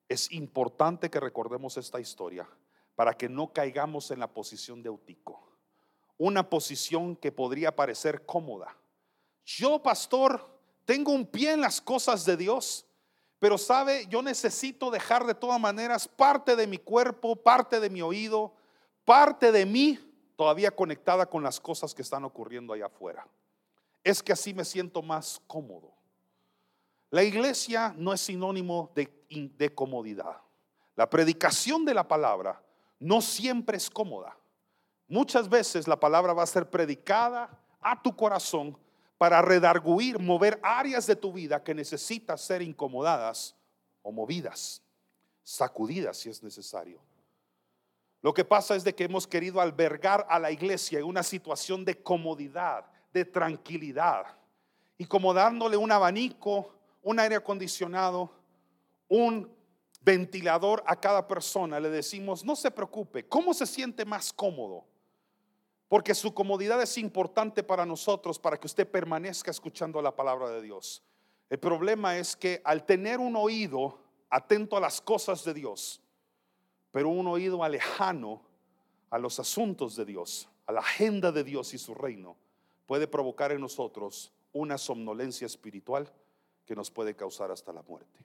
[0.08, 2.48] es importante que recordemos esta historia
[2.94, 5.50] para que no caigamos en la posición de Eutico.
[6.16, 8.76] Una posición que podría parecer cómoda.
[9.56, 10.48] Yo, pastor,
[10.84, 12.86] tengo un pie en las cosas de Dios,
[13.40, 18.00] pero sabe, yo necesito dejar de todas maneras parte de mi cuerpo, parte de mi
[18.00, 18.54] oído,
[19.04, 19.98] parte de mí
[20.36, 23.26] todavía conectada con las cosas que están ocurriendo allá afuera.
[24.04, 25.92] Es que así me siento más cómodo.
[27.10, 30.42] La iglesia no es sinónimo de, de comodidad.
[30.94, 32.62] La predicación de la palabra
[33.00, 34.36] no siempre es cómoda.
[35.08, 38.78] Muchas veces la palabra va a ser predicada a tu corazón
[39.20, 43.54] para redarguir, mover áreas de tu vida que necesitan ser incomodadas
[44.00, 44.82] o movidas,
[45.42, 47.02] sacudidas si es necesario.
[48.22, 51.84] Lo que pasa es de que hemos querido albergar a la iglesia en una situación
[51.84, 54.24] de comodidad, de tranquilidad,
[54.96, 58.32] y como dándole un abanico, un aire acondicionado,
[59.06, 59.54] un
[60.00, 64.86] ventilador a cada persona, le decimos, no se preocupe, ¿cómo se siente más cómodo?
[65.90, 70.62] Porque su comodidad es importante para nosotros, para que usted permanezca escuchando la palabra de
[70.62, 71.02] Dios.
[71.48, 73.98] El problema es que al tener un oído
[74.30, 76.00] atento a las cosas de Dios,
[76.92, 78.40] pero un oído alejano
[79.10, 82.36] a los asuntos de Dios, a la agenda de Dios y su reino,
[82.86, 86.08] puede provocar en nosotros una somnolencia espiritual
[86.66, 88.20] que nos puede causar hasta la muerte.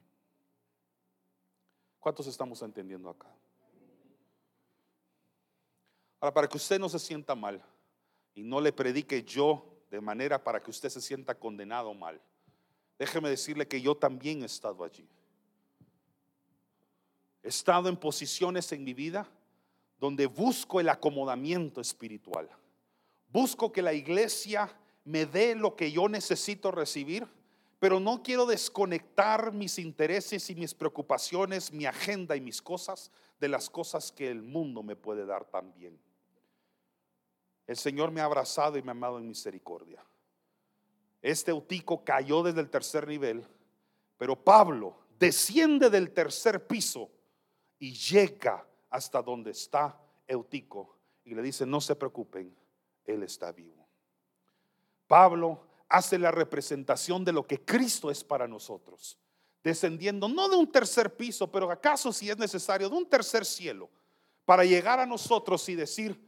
[2.00, 3.36] ¿Cuántos estamos entendiendo acá?
[6.20, 7.64] Ahora, para que usted no se sienta mal
[8.34, 12.22] y no le predique yo de manera para que usted se sienta condenado mal,
[12.98, 15.08] déjeme decirle que yo también he estado allí.
[17.44, 19.30] He estado en posiciones en mi vida
[20.00, 22.50] donde busco el acomodamiento espiritual.
[23.30, 27.28] Busco que la iglesia me dé lo que yo necesito recibir
[27.80, 33.50] pero no quiero desconectar mis intereses y mis preocupaciones, mi agenda y mis cosas de
[33.50, 36.00] las cosas que el mundo me puede dar también.
[37.68, 40.04] El Señor me ha abrazado y me ha amado en misericordia.
[41.22, 43.46] Este Eutico cayó desde el tercer nivel,
[44.18, 47.10] pero Pablo desciende del tercer piso
[47.80, 52.56] y llega hasta donde está Eutico y le dice, no se preocupen,
[53.06, 53.86] Él está vivo.
[55.08, 59.18] Pablo hace la representación de lo que Cristo es para nosotros,
[59.64, 63.90] descendiendo no de un tercer piso, pero acaso si es necesario, de un tercer cielo,
[64.46, 66.20] para llegar a nosotros y decir,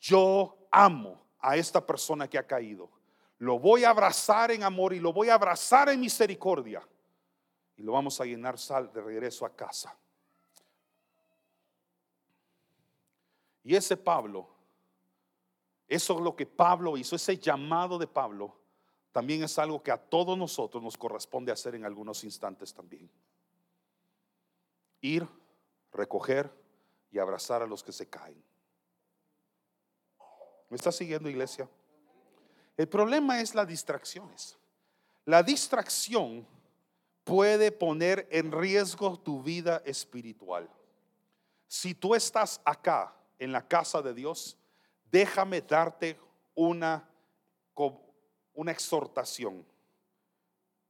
[0.00, 2.90] yo amo a esta persona que ha caído,
[3.40, 6.86] lo voy a abrazar en amor y lo voy a abrazar en misericordia.
[7.74, 9.96] Y lo vamos a llenar sal de regreso a casa.
[13.64, 14.46] Y ese Pablo,
[15.88, 18.59] eso es lo que Pablo hizo, ese llamado de Pablo,
[19.12, 23.10] también es algo que a todos nosotros nos corresponde hacer en algunos instantes también.
[25.00, 25.26] Ir,
[25.92, 26.50] recoger
[27.10, 28.42] y abrazar a los que se caen.
[30.68, 31.68] ¿Me está siguiendo iglesia?
[32.76, 34.56] El problema es las distracciones.
[35.24, 36.46] La distracción
[37.24, 40.70] puede poner en riesgo tu vida espiritual.
[41.66, 44.56] Si tú estás acá en la casa de Dios,
[45.10, 46.18] déjame darte
[46.54, 47.08] una
[48.60, 49.64] una exhortación.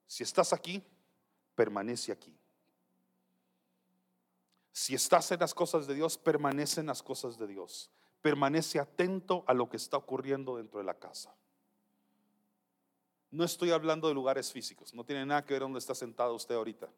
[0.08, 0.82] Si estás aquí,
[1.54, 2.36] permanece aquí.
[4.72, 7.88] Si estás en las cosas de Dios, permanece en las cosas de Dios.
[8.22, 11.32] Permanece atento a lo que está ocurriendo dentro de la casa.
[13.30, 16.56] No estoy hablando de lugares físicos, no tiene nada que ver donde está sentado usted
[16.56, 16.88] ahorita.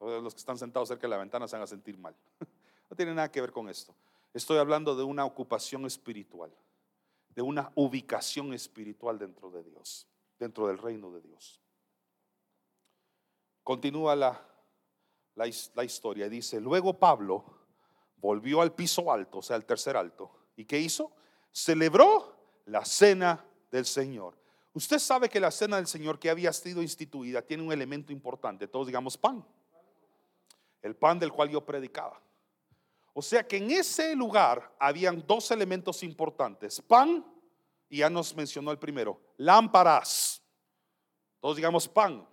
[0.00, 2.16] Los que están sentados cerca de la ventana se van a sentir mal.
[2.90, 3.94] No tiene nada que ver con esto.
[4.34, 6.52] Estoy hablando de una ocupación espiritual
[7.34, 11.60] de una ubicación espiritual dentro de Dios, dentro del reino de Dios.
[13.62, 14.50] Continúa la,
[15.34, 17.44] la, historia dice, luego Pablo
[18.16, 20.30] volvió al piso alto, o sea, al tercer alto.
[20.56, 21.12] ¿Y qué hizo?
[21.52, 24.36] Celebró la cena del Señor.
[24.72, 28.68] Usted sabe que la cena del Señor que había sido instituida tiene un elemento importante,
[28.68, 29.44] todos digamos pan.
[30.82, 32.20] El pan del cual yo predicaba.
[33.20, 37.22] O sea que en ese lugar habían dos elementos importantes, pan,
[37.86, 40.42] y ya nos mencionó el primero, lámparas.
[41.38, 42.26] Todos digamos pan.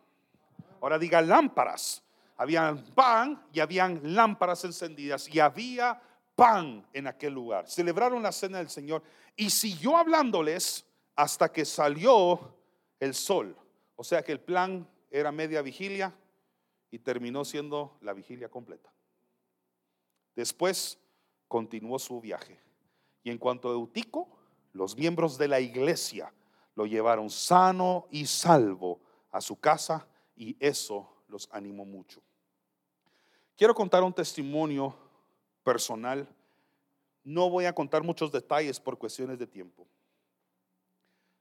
[0.80, 2.02] Ahora diga lámparas.
[2.38, 6.02] Habían pan y habían lámparas encendidas y había
[6.38, 7.68] pan en aquel lugar.
[7.68, 9.04] Celebraron la cena del Señor
[9.36, 10.86] y siguió hablándoles
[11.18, 12.56] hasta que salió
[12.98, 13.58] el sol.
[13.98, 16.16] O sea que el plan era media vigilia
[16.90, 18.90] y terminó siendo la vigilia completa.
[20.38, 21.00] Después
[21.48, 22.62] continuó su viaje.
[23.24, 24.30] Y en cuanto a Eutico,
[24.72, 26.32] los miembros de la iglesia
[26.76, 32.22] lo llevaron sano y salvo a su casa y eso los animó mucho.
[33.58, 34.96] Quiero contar un testimonio
[35.64, 36.30] personal.
[37.24, 39.88] No voy a contar muchos detalles por cuestiones de tiempo.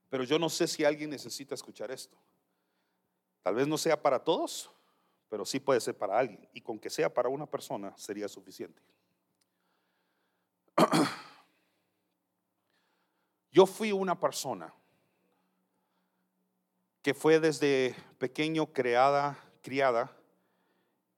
[0.09, 2.17] Pero yo no sé si alguien necesita escuchar esto.
[3.43, 4.71] Tal vez no sea para todos,
[5.29, 6.49] pero sí puede ser para alguien.
[6.53, 8.81] Y con que sea para una persona sería suficiente.
[13.51, 14.73] Yo fui una persona
[17.03, 20.15] que fue desde pequeño creada, criada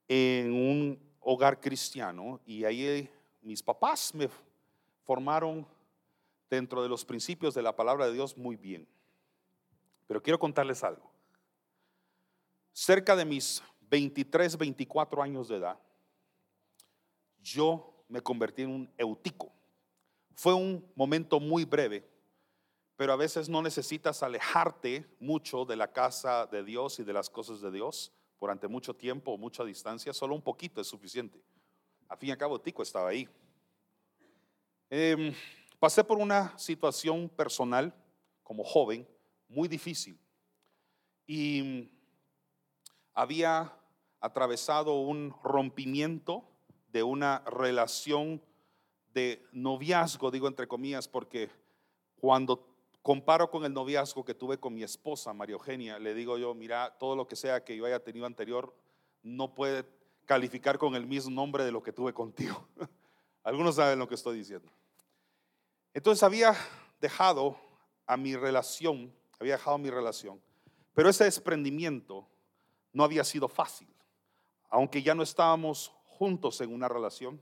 [0.07, 3.09] en un hogar cristiano y ahí
[3.41, 4.29] mis papás me
[5.03, 5.67] formaron
[6.49, 8.87] dentro de los principios de la palabra de Dios muy bien.
[10.07, 11.11] Pero quiero contarles algo.
[12.71, 15.79] Cerca de mis 23, 24 años de edad,
[17.41, 19.51] yo me convertí en un eutico.
[20.35, 22.07] Fue un momento muy breve,
[22.95, 27.29] pero a veces no necesitas alejarte mucho de la casa de Dios y de las
[27.29, 31.41] cosas de Dios durante mucho tiempo o mucha distancia, solo un poquito es suficiente.
[32.07, 33.27] A fin y al cabo, Tico estaba ahí.
[34.89, 35.33] Em,
[35.79, 37.93] pasé por una situación personal
[38.43, 39.07] como joven
[39.47, 40.17] muy difícil
[41.27, 41.89] y
[43.13, 43.78] había
[44.21, 46.43] atravesado un rompimiento
[46.91, 48.41] de una relación
[49.13, 51.49] de noviazgo, digo entre comillas, porque
[52.19, 52.67] cuando
[53.01, 56.97] comparo con el noviazgo que tuve con mi esposa, María Eugenia, le digo yo, mira,
[56.97, 58.73] todo lo que sea que yo haya tenido anterior
[59.23, 59.85] no puede
[60.25, 62.67] calificar con el mismo nombre de lo que tuve contigo.
[63.43, 64.71] Algunos saben lo que estoy diciendo.
[65.93, 66.55] Entonces había
[67.01, 67.57] dejado
[68.05, 70.39] a mi relación, había dejado mi relación,
[70.93, 72.27] pero ese desprendimiento
[72.93, 73.87] no había sido fácil
[74.69, 77.41] aunque ya no estábamos juntos en una relación,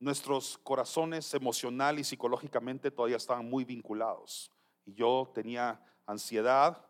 [0.00, 4.52] nuestros corazones emocional y psicológicamente todavía estaban muy vinculados.
[4.84, 6.84] Y yo tenía ansiedad,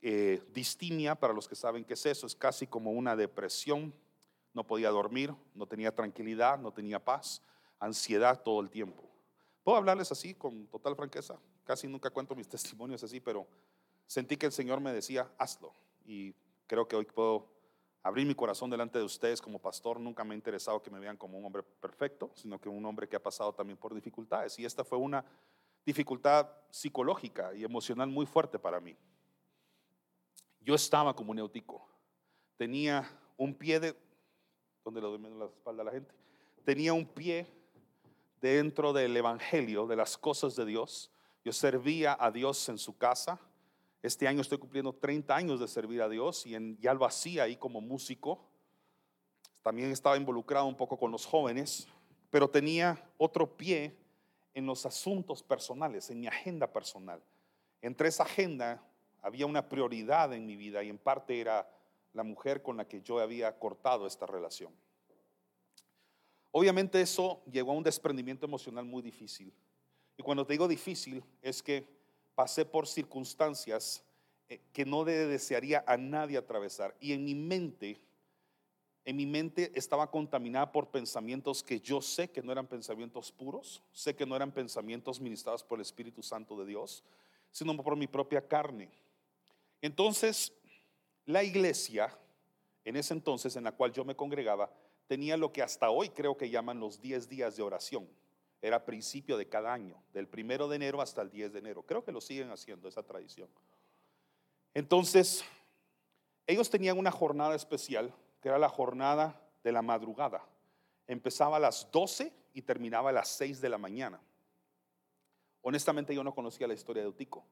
[0.00, 3.92] eh, distimia, para los que saben qué es eso, es casi como una depresión.
[4.54, 7.42] No podía dormir, no tenía tranquilidad, no tenía paz,
[7.78, 9.04] ansiedad todo el tiempo.
[9.62, 11.38] ¿Puedo hablarles así con total franqueza?
[11.64, 13.46] Casi nunca cuento mis testimonios así, pero
[14.06, 15.72] sentí que el Señor me decía, hazlo.
[16.06, 16.34] Y
[16.66, 17.57] creo que hoy puedo
[18.02, 20.00] abrir mi corazón delante de ustedes como pastor.
[20.00, 23.08] Nunca me ha interesado que me vean como un hombre perfecto, sino que un hombre
[23.08, 24.58] que ha pasado también por dificultades.
[24.58, 25.24] Y esta fue una
[25.84, 28.96] dificultad psicológica y emocional muy fuerte para mí.
[30.60, 31.88] Yo estaba como un.
[32.56, 33.96] Tenía un pie de...
[34.84, 36.14] ¿Dónde le doy la espalda a la gente?
[36.64, 37.46] Tenía un pie
[38.40, 41.10] dentro del Evangelio, de las cosas de Dios.
[41.44, 43.40] Yo servía a Dios en su casa
[44.02, 47.44] este año estoy cumpliendo 30 años de servir a Dios y en, ya lo hacía
[47.44, 48.48] ahí como músico.
[49.62, 51.88] También estaba involucrado un poco con los jóvenes,
[52.30, 53.96] pero tenía otro pie
[54.54, 57.22] en los asuntos personales, en mi agenda personal.
[57.82, 58.82] Entre esa agenda
[59.20, 61.68] había una prioridad en mi vida y en parte era
[62.12, 64.72] la mujer con la que yo había cortado esta relación.
[66.50, 69.52] Obviamente eso llegó a un desprendimiento emocional muy difícil.
[70.16, 71.97] Y cuando te digo difícil es que
[72.38, 74.04] pasé por circunstancias
[74.48, 76.94] eh, que no desearía a nadie atravesar.
[77.00, 78.00] Y en mi mente,
[79.04, 83.82] en mi mente estaba contaminada por pensamientos que yo sé que no eran pensamientos puros,
[83.90, 87.02] sé que no eran pensamientos ministrados por el Espíritu Santo de Dios,
[87.50, 88.88] sino por mi propia carne.
[89.82, 90.52] Entonces,
[91.26, 92.16] la iglesia,
[92.84, 94.70] en ese entonces en la cual yo me congregaba,
[95.08, 98.08] tenía lo que hasta hoy creo que llaman los 10 días de oración.
[98.60, 101.82] Era principio de cada año, del primero de enero hasta el 10 de enero.
[101.84, 103.48] Creo que lo siguen haciendo esa tradición.
[104.74, 105.44] Entonces,
[106.46, 110.44] ellos tenían una jornada especial, que era la jornada de la madrugada.
[111.06, 114.20] Empezaba a las 12 y terminaba a las 6 de la mañana.
[115.62, 117.44] Honestamente yo no conocía la historia de Utico,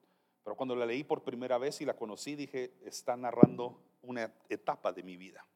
[0.43, 4.93] pero cuando la leí por primera vez y la conocí, dije, está narrando una etapa
[4.93, 5.47] de mi vida.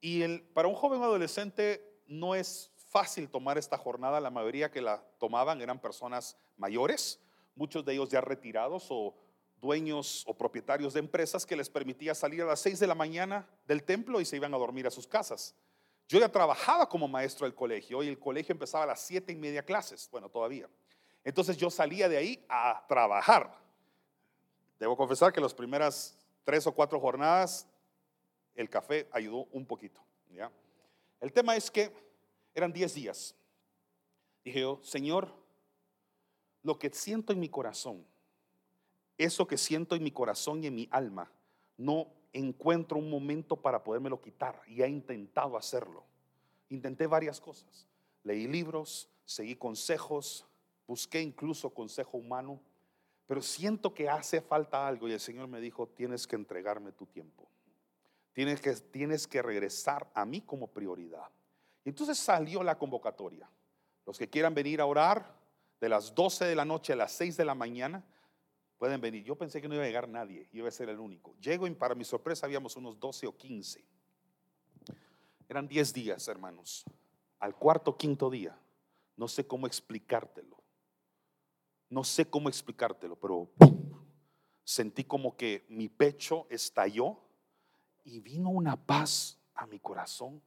[0.00, 4.20] Y para un joven adolescente no es fácil tomar esta jornada.
[4.20, 7.20] La mayoría que la tomaban eran personas mayores,
[7.54, 9.14] muchos de ellos ya retirados o
[9.60, 13.48] dueños o propietarios de empresas que les permitía salir a las 6 de la mañana
[13.66, 15.54] del templo y se iban a dormir a sus casas.
[16.08, 19.36] Yo ya trabajaba como maestro del colegio y el colegio empezaba a las 7 y
[19.36, 20.68] media clases, bueno, todavía.
[21.22, 23.54] Entonces yo salía de ahí a trabajar.
[24.78, 27.68] Debo confesar que las primeras tres o cuatro jornadas
[28.54, 30.00] el café ayudó un poquito.
[31.20, 31.92] El tema es que
[32.54, 33.34] eran 10 días.
[34.44, 35.32] Dije yo, Señor,
[36.62, 38.04] lo que siento en mi corazón,
[39.18, 41.30] eso que siento en mi corazón y en mi alma,
[41.76, 46.04] no encuentro un momento para podérmelo quitar y he intentado hacerlo.
[46.68, 47.86] Intenté varias cosas.
[48.22, 50.46] Leí libros, seguí consejos,
[50.86, 52.60] busqué incluso consejo humano,
[53.26, 57.06] pero siento que hace falta algo y el Señor me dijo, tienes que entregarme tu
[57.06, 57.48] tiempo.
[58.32, 61.30] Tienes que, tienes que regresar a mí como prioridad.
[61.84, 63.48] Entonces salió la convocatoria.
[64.06, 65.34] Los que quieran venir a orar
[65.80, 68.04] de las 12 de la noche a las 6 de la mañana,
[68.78, 69.24] pueden venir.
[69.24, 71.34] Yo pensé que no iba a llegar nadie, iba a ser el único.
[71.40, 73.84] Llego y para mi sorpresa habíamos unos 12 o 15.
[75.48, 76.84] Eran 10 días, hermanos.
[77.38, 78.58] Al cuarto, quinto día,
[79.16, 80.56] no sé cómo explicártelo.
[81.88, 83.50] No sé cómo explicártelo, pero
[84.62, 87.18] sentí como que mi pecho estalló
[88.04, 90.40] y vino una paz a mi corazón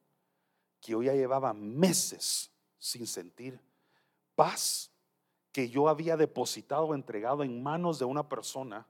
[0.83, 3.59] que yo ya llevaba meses sin sentir.
[4.35, 4.91] Paz
[5.53, 8.85] que yo había depositado, entregado en manos de una persona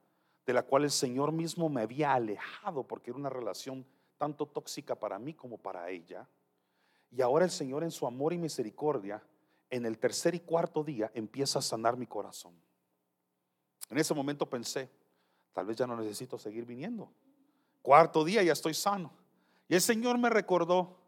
[0.45, 3.85] de la cual el Señor mismo me había alejado porque era una relación
[4.17, 6.27] tanto tóxica para mí como para ella.
[7.11, 9.23] Y ahora el Señor en su amor y misericordia,
[9.69, 12.53] en el tercer y cuarto día, empieza a sanar mi corazón.
[13.89, 14.89] En ese momento pensé,
[15.51, 17.11] tal vez ya no necesito seguir viniendo.
[17.81, 19.11] Cuarto día ya estoy sano.
[19.67, 21.02] Y el Señor me recordó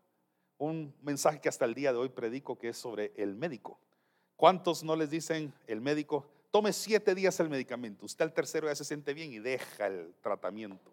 [0.58, 3.80] un mensaje que hasta el día de hoy predico que es sobre el médico.
[4.36, 8.76] ¿Cuántos no les dicen el médico, tome siete días el medicamento, usted al tercero ya
[8.76, 10.92] se siente bien y deja el tratamiento?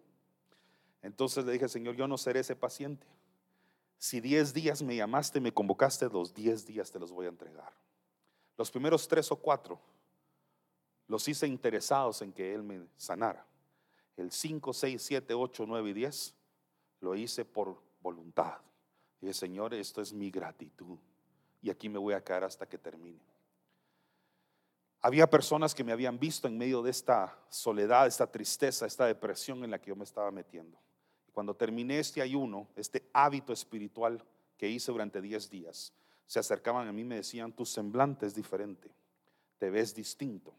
[1.01, 3.05] Entonces le dije, Señor, yo no seré ese paciente.
[3.97, 7.73] Si diez días me llamaste, me convocaste, los diez días te los voy a entregar.
[8.57, 9.79] Los primeros tres o cuatro
[11.07, 13.45] los hice interesados en que Él me sanara
[14.17, 16.35] el 5, 6, 7, 8, 9 y 10,
[17.01, 18.57] lo hice por voluntad.
[19.23, 20.99] Y dije, Señor, esto es mi gratitud.
[21.61, 23.21] Y aquí me voy a quedar hasta que termine.
[24.99, 29.63] Había personas que me habían visto en medio de esta soledad, esta tristeza, esta depresión
[29.63, 30.77] en la que yo me estaba metiendo.
[31.31, 34.21] Cuando terminé este ayuno, este hábito espiritual
[34.57, 35.93] que hice durante 10 días,
[36.25, 38.91] se acercaban a mí y me decían, tu semblante es diferente,
[39.57, 40.53] te ves distinto.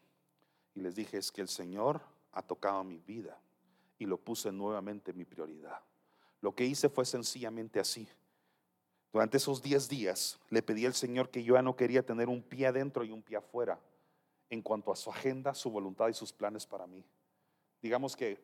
[0.75, 2.01] Y les dije, es que el Señor
[2.33, 3.39] ha tocado mi vida
[3.99, 5.83] y lo puse nuevamente en mi prioridad.
[6.41, 8.09] Lo que hice fue sencillamente así.
[9.15, 12.43] Durante esos 10 días le pedí al Señor que yo ya no quería tener un
[12.43, 13.79] pie adentro y un pie afuera
[14.51, 17.05] en cuanto a su agenda, su voluntad y sus planes para mí.
[17.81, 18.41] Digamos que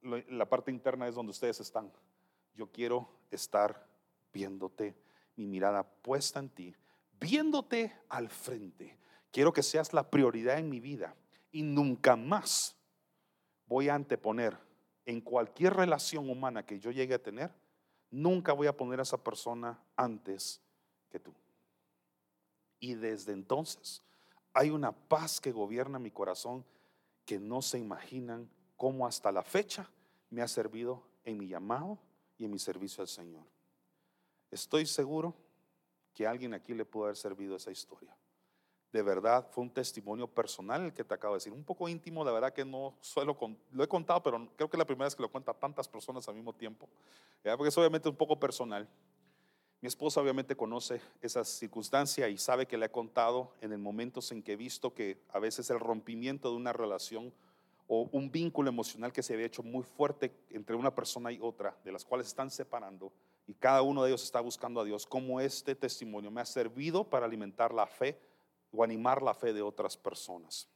[0.00, 1.92] la parte interna es donde ustedes están.
[2.54, 3.86] Yo quiero estar
[4.32, 4.96] viéndote,
[5.36, 6.74] mi mirada puesta en ti,
[7.20, 8.96] viéndote al frente.
[9.30, 11.14] Quiero que seas la prioridad en mi vida
[11.50, 12.78] y nunca más
[13.66, 14.56] voy a anteponer
[15.04, 17.52] en cualquier relación humana que yo llegue a tener,
[18.12, 20.60] nunca voy a poner a esa persona antes
[21.10, 21.34] que tú.
[22.78, 24.02] Y desde entonces
[24.52, 26.64] hay una paz que gobierna mi corazón
[27.24, 29.90] que no se imaginan cómo hasta la fecha
[30.30, 31.98] me ha servido en mi llamado
[32.38, 33.44] y en mi servicio al Señor.
[34.50, 35.34] Estoy seguro
[36.12, 38.14] que alguien aquí le pudo haber servido esa historia
[38.92, 42.24] de verdad fue un testimonio personal el que te acabo de decir, un poco íntimo,
[42.24, 43.36] de verdad que no suelo,
[43.72, 46.28] lo he contado, pero creo que es la primera vez que lo cuenta tantas personas
[46.28, 46.88] al mismo tiempo,
[47.42, 48.86] porque es obviamente un poco personal.
[49.80, 54.30] Mi esposa obviamente conoce esa circunstancia y sabe que le he contado en el momentos
[54.30, 57.32] en que he visto que a veces el rompimiento de una relación
[57.88, 61.76] o un vínculo emocional que se había hecho muy fuerte entre una persona y otra,
[61.84, 63.10] de las cuales están separando,
[63.46, 67.02] y cada uno de ellos está buscando a Dios, como este testimonio me ha servido
[67.02, 68.18] para alimentar la fe
[68.72, 70.68] o animar la fe de otras personas.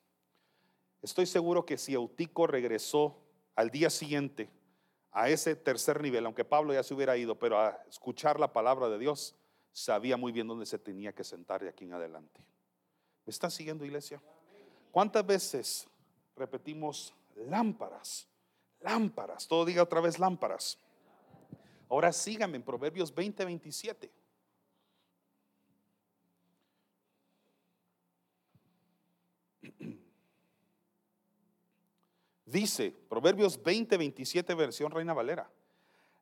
[1.03, 3.17] Estoy seguro que si Eutico regresó
[3.55, 4.51] al día siguiente
[5.13, 8.89] a ese tercer nivel, aunque Pablo ya se hubiera ido, pero a escuchar la palabra
[8.89, 9.35] de Dios,
[9.73, 12.45] sabía muy bien dónde se tenía que sentar de aquí en adelante.
[13.25, 14.21] ¿Me están siguiendo, iglesia?
[14.93, 15.89] ¿Cuántas veces
[16.37, 18.29] repetimos lámparas?
[18.81, 19.47] Lámparas.
[19.49, 20.79] Todo diga otra vez lámparas.
[21.89, 24.11] Ahora síganme en Proverbios 20, 27.
[32.47, 35.51] Dice, Proverbios 20, 27, versión Reina Valera.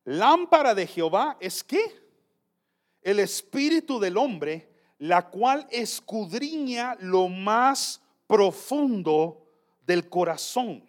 [0.04, 2.02] Lámpara de Jehová es que
[3.02, 9.46] el espíritu del hombre, la cual escudriña lo más profundo
[9.86, 10.88] del corazón.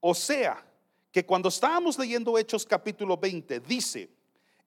[0.00, 0.64] O sea,
[1.12, 4.10] que cuando estábamos leyendo Hechos capítulo 20, dice,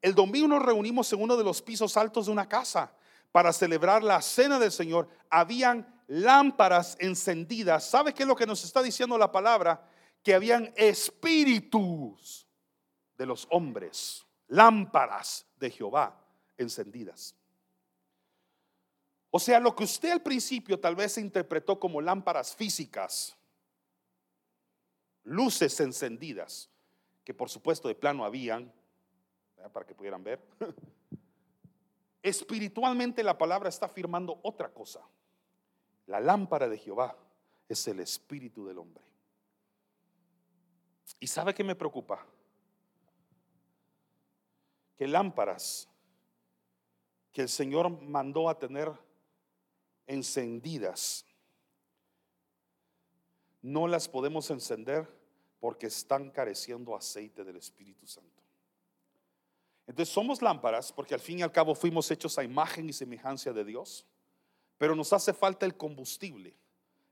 [0.02, 2.92] el domingo nos reunimos en uno de los pisos altos de una casa
[3.32, 5.10] para celebrar la cena del Señor.
[5.30, 7.88] Habían lámparas encendidas.
[7.88, 9.88] ¿Sabe qué es lo que nos está diciendo la palabra?
[10.24, 12.48] Que habían espíritus
[13.18, 16.20] de los hombres, lámparas de Jehová
[16.58, 17.36] encendidas.
[19.30, 23.38] O sea, lo que usted al principio tal vez interpretó como lámparas físicas,
[25.24, 26.72] luces encendidas,
[27.24, 28.74] que por supuesto de plano habían,
[29.72, 30.44] para que pudieran ver.
[32.24, 35.02] Espiritualmente la palabra está afirmando otra cosa.
[36.10, 37.16] La lámpara de Jehová
[37.68, 39.04] es el espíritu del hombre.
[41.20, 42.26] ¿Y sabe qué me preocupa?
[45.00, 45.88] que lámparas
[47.32, 48.92] que el Señor mandó a tener
[50.08, 51.26] encendidas,
[53.62, 55.08] no las podemos encender
[55.62, 58.44] porque están careciendo aceite del Espíritu Santo.
[59.88, 63.54] Entonces somos lámparas porque al fin y al cabo fuimos hechos a imagen y semejanza
[63.54, 64.06] de Dios,
[64.80, 66.56] pero nos hace falta el combustible.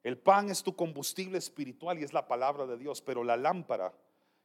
[0.02, 3.94] El pan es tu combustible espiritual y es la palabra de Dios, pero la lámpara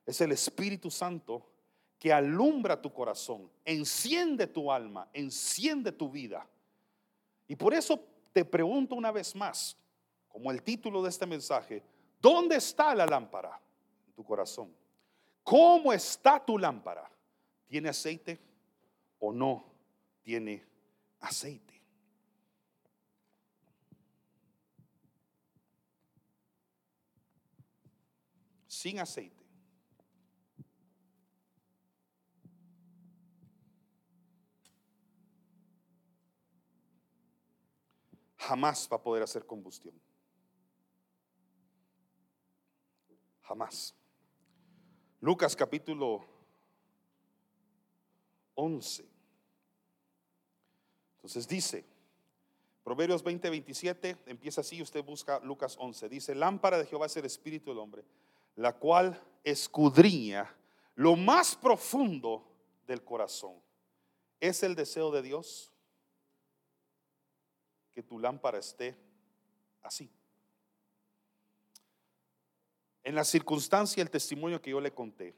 [0.05, 1.49] es el Espíritu Santo
[2.01, 6.45] que alumbra tu corazón, enciende tu alma, enciende tu vida.
[7.47, 9.77] Y por eso te pregunto una vez más,
[10.29, 11.81] como el título de este mensaje,
[12.21, 13.61] ¿dónde está la lámpara
[14.09, 14.75] en tu corazón?
[15.45, 17.09] ¿Cómo está tu lámpara?
[17.69, 18.41] ¿Tiene aceite
[19.21, 19.65] o no
[20.25, 20.67] tiene
[21.21, 21.72] aceite?
[28.83, 29.45] Sin aceite
[38.39, 39.95] jamás va a poder hacer combustión.
[43.43, 43.95] Jamás.
[45.21, 46.27] Lucas capítulo
[48.57, 49.09] 11.
[51.19, 51.85] Entonces dice,
[52.83, 56.09] Proverbios 20, 27, empieza así, usted busca Lucas 11.
[56.09, 58.05] Dice, lámpara de Jehová es el espíritu del hombre,
[58.57, 60.55] la cual escudriña
[60.95, 62.45] lo más profundo
[62.87, 63.55] del corazón.
[64.41, 65.73] ¿Es el deseo de Dios?
[67.93, 68.97] que tu lámpara esté
[69.83, 70.11] así.
[73.05, 75.35] En la circunstancia, el testimonio que yo le conté,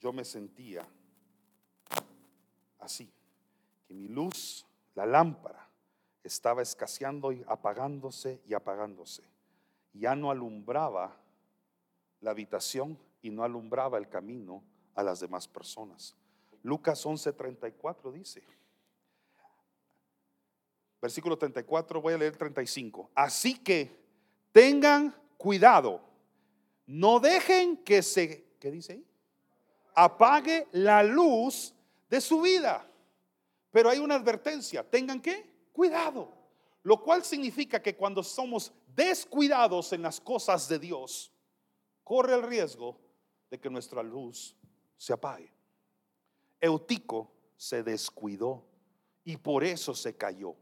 [0.00, 0.88] yo me sentía
[2.78, 3.12] así,
[3.86, 5.68] que mi luz, la lámpara,
[6.24, 9.22] estaba escaseando y apagándose y apagándose.
[9.92, 11.19] Ya no alumbraba
[12.20, 14.62] la habitación y no alumbraba el camino
[14.94, 16.16] a las demás personas.
[16.62, 18.42] Lucas 11:34 dice,
[21.00, 23.10] versículo 34, voy a leer 35.
[23.14, 23.98] Así que
[24.52, 26.02] tengan cuidado,
[26.86, 29.06] no dejen que se, ¿qué dice ahí?
[29.94, 31.74] Apague la luz
[32.08, 32.86] de su vida.
[33.70, 36.32] Pero hay una advertencia, tengan que cuidado.
[36.82, 41.30] Lo cual significa que cuando somos descuidados en las cosas de Dios,
[42.10, 42.98] corre el riesgo
[43.48, 44.56] de que nuestra luz
[44.96, 45.52] se apague.
[46.60, 48.64] Eutico se descuidó
[49.22, 50.56] y por eso se cayó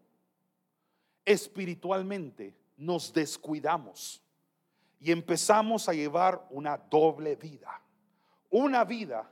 [1.29, 4.23] espiritualmente nos descuidamos
[4.99, 7.83] y empezamos a llevar una doble vida.
[8.49, 9.31] Una vida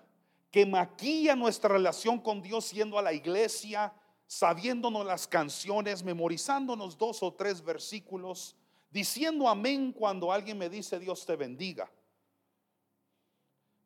[0.50, 3.94] que maquilla nuestra relación con Dios yendo a la iglesia,
[4.26, 8.54] sabiéndonos las canciones, memorizándonos dos o tres versículos,
[8.90, 11.90] diciendo amén cuando alguien me dice Dios te bendiga,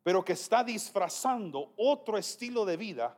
[0.03, 3.17] pero que está disfrazando otro estilo de vida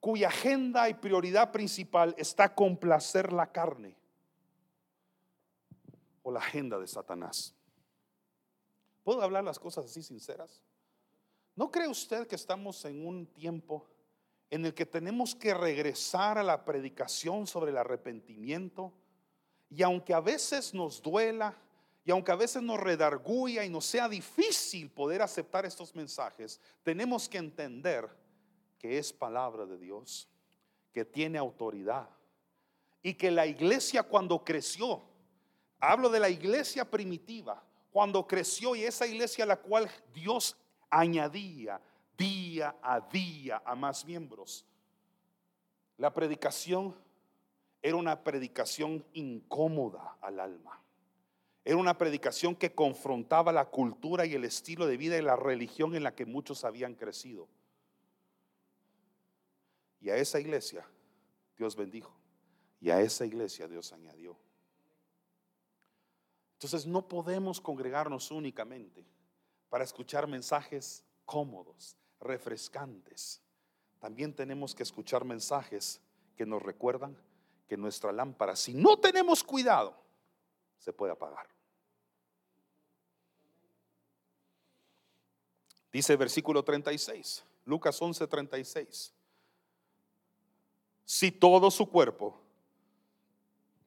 [0.00, 3.96] cuya agenda y prioridad principal está complacer la carne
[6.22, 7.54] o la agenda de Satanás.
[9.04, 10.62] ¿Puedo hablar las cosas así sinceras?
[11.54, 13.88] ¿No cree usted que estamos en un tiempo
[14.50, 18.92] en el que tenemos que regresar a la predicación sobre el arrepentimiento?
[19.68, 21.56] Y aunque a veces nos duela,
[22.04, 27.28] y aunque a veces nos redarguya y nos sea difícil poder aceptar estos mensajes, tenemos
[27.28, 28.08] que entender
[28.78, 30.28] que es palabra de Dios,
[30.92, 32.08] que tiene autoridad
[33.02, 35.02] y que la iglesia cuando creció
[35.84, 40.56] Hablo de la iglesia primitiva, cuando creció y esa iglesia a la cual Dios
[40.88, 41.80] añadía
[42.16, 44.64] día a día a más miembros.
[45.96, 46.94] La predicación
[47.82, 50.80] era una predicación incómoda al alma.
[51.64, 55.94] Era una predicación que confrontaba la cultura y el estilo de vida y la religión
[55.94, 57.48] en la que muchos habían crecido.
[60.00, 60.84] Y a esa iglesia
[61.56, 62.12] Dios bendijo.
[62.80, 64.36] Y a esa iglesia Dios añadió.
[66.54, 69.06] Entonces no podemos congregarnos únicamente
[69.68, 73.40] para escuchar mensajes cómodos, refrescantes.
[74.00, 76.00] También tenemos que escuchar mensajes
[76.36, 77.16] que nos recuerdan
[77.68, 79.96] que nuestra lámpara, si no tenemos cuidado,
[80.82, 81.46] se puede apagar.
[85.92, 89.14] Dice versículo 36, Lucas 11, 36.
[91.04, 92.36] Si todo su cuerpo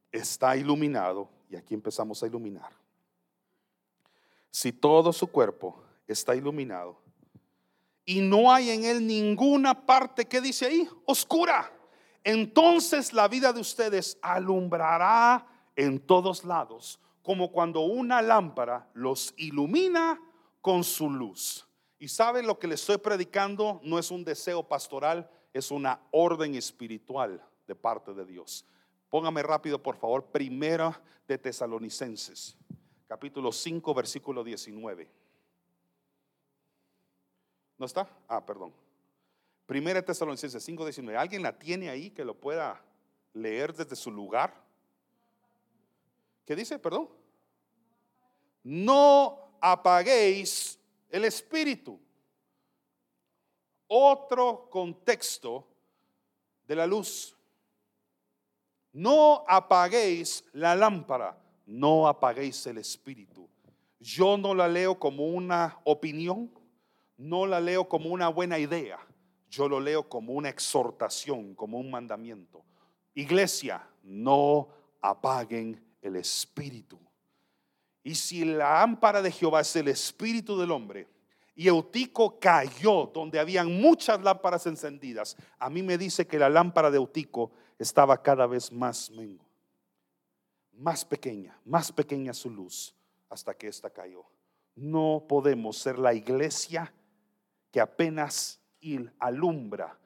[0.10, 2.72] está iluminado, y aquí empezamos a iluminar.
[4.50, 6.98] Si todo su cuerpo está iluminado
[8.06, 11.74] y no hay en él ninguna parte que dice ahí, oscura,
[12.24, 20.22] entonces la vida de ustedes alumbrará en todos lados, como cuando una lámpara los ilumina
[20.62, 21.68] con su luz.
[21.98, 26.56] Y sabe lo que le estoy predicando no es un deseo pastoral, es una orden
[26.56, 28.66] espiritual de parte de Dios.
[29.10, 32.58] Póngame rápido, por favor, primera de Tesalonicenses,
[33.08, 35.10] capítulo 5, versículo 19.
[37.78, 38.08] ¿No está?
[38.28, 38.74] Ah, perdón.
[39.66, 41.18] Primera de Tesalonicenses 5, 19.
[41.18, 42.84] ¿Alguien la tiene ahí que lo pueda
[43.34, 44.64] leer desde su lugar?
[46.46, 46.80] ¿Qué dice?
[46.80, 47.10] Perdón.
[48.64, 50.80] No apaguéis
[51.10, 52.00] el espíritu.
[53.88, 55.68] Otro contexto
[56.68, 57.36] de la luz.
[58.93, 63.50] No apaguéis la lámpara, no apaguéis el espíritu.
[64.00, 66.52] Yo no la leo como una opinión,
[67.18, 69.00] no la leo como una buena idea,
[69.50, 72.64] yo lo leo como una exhortación, como un mandamiento.
[73.14, 74.70] Iglesia, no
[75.02, 76.99] apaguen el espíritu.
[78.03, 81.08] Y si la lámpara de Jehová es el espíritu del hombre,
[81.56, 86.91] y Eutico cayó donde habían muchas lámparas encendidas, a mí me dice que la lámpara
[86.91, 89.45] de Eutico estaba cada vez más mengo,
[90.74, 92.93] más pequeña, más pequeña su luz,
[93.30, 94.26] hasta que ésta cayó.
[94.76, 96.93] No podemos ser la iglesia
[97.72, 98.60] que apenas
[99.20, 99.97] alumbra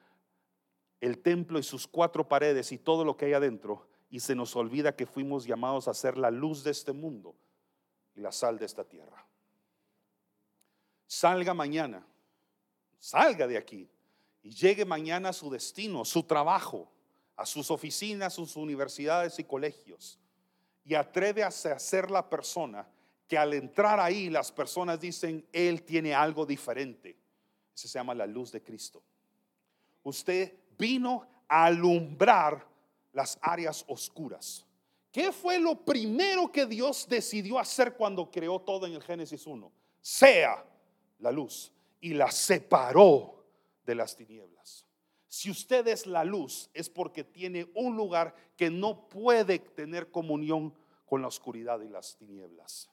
[1.00, 4.56] el templo y sus cuatro paredes y todo lo que hay adentro, y se nos
[4.56, 7.34] olvida que fuimos llamados a ser la luz de este mundo
[8.16, 9.24] y la sal de esta tierra.
[11.06, 12.04] Salga mañana,
[12.98, 13.88] salga de aquí
[14.42, 16.90] y llegue mañana a su destino, su trabajo,
[17.36, 20.18] a sus oficinas, sus universidades y colegios.
[20.84, 22.86] Y atreve a ser la persona
[23.28, 27.16] que al entrar ahí las personas dicen, Él tiene algo diferente.
[27.72, 29.02] Se llama la luz de Cristo.
[30.02, 32.69] Usted vino a alumbrar
[33.12, 34.66] las áreas oscuras.
[35.12, 39.72] ¿Qué fue lo primero que Dios decidió hacer cuando creó todo en el Génesis 1?
[40.00, 40.64] Sea
[41.18, 43.44] la luz y la separó
[43.84, 44.86] de las tinieblas.
[45.26, 50.74] Si usted es la luz es porque tiene un lugar que no puede tener comunión
[51.06, 52.88] con la oscuridad y las tinieblas.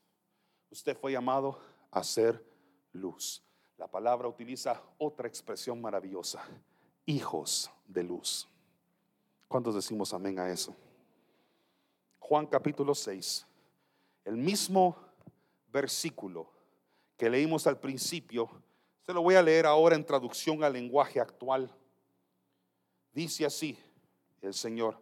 [0.71, 1.59] Usted fue llamado
[1.91, 2.43] a ser
[2.91, 3.43] luz.
[3.77, 6.43] La palabra utiliza otra expresión maravillosa,
[7.05, 8.49] hijos de luz.
[9.47, 10.75] ¿Cuántos decimos amén a eso?
[12.19, 13.45] Juan capítulo 6,
[14.25, 14.97] el mismo
[15.69, 16.51] versículo
[17.15, 18.49] que leímos al principio,
[19.05, 21.73] se lo voy a leer ahora en traducción al lenguaje actual.
[23.13, 23.79] Dice así
[24.41, 24.99] el Señor,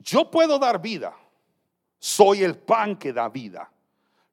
[0.00, 1.16] yo puedo dar vida,
[2.00, 3.70] soy el pan que da vida.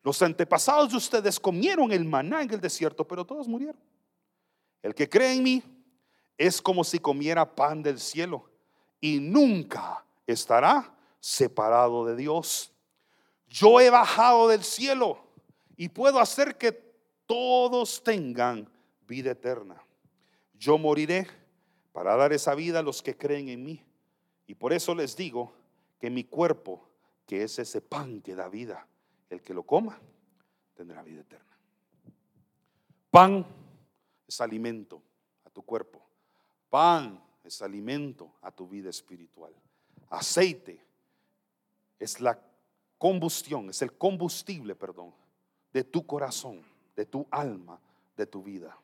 [0.02, 3.80] Los antepasados de ustedes comieron el maná en el desierto, pero todos murieron.
[4.82, 5.64] El que cree en mí
[6.38, 8.53] es como si comiera pan del cielo
[9.04, 12.72] y nunca estará separado de Dios.
[13.50, 15.18] Yo he bajado del cielo
[15.76, 16.72] y puedo hacer que
[17.26, 18.66] todos tengan
[19.06, 19.84] vida eterna.
[20.54, 21.28] Yo moriré
[21.92, 23.84] para dar esa vida a los que creen en mí.
[24.48, 25.54] Y por eso les digo
[26.00, 26.88] que mi cuerpo,
[27.28, 28.88] que es ese pan que da vida,
[29.30, 30.00] el que lo coma,
[30.76, 31.58] tendrá vida eterna.
[33.12, 33.46] Pan
[34.26, 35.04] es alimento
[35.44, 36.02] a tu cuerpo.
[36.70, 39.54] Pan es alimento a tu vida espiritual.
[40.10, 40.84] Aceite
[42.00, 42.40] es la
[42.98, 45.14] combustión, es el combustible, perdón,
[45.72, 46.64] de tu corazón,
[46.96, 47.80] de tu alma,
[48.16, 48.78] de tu vida.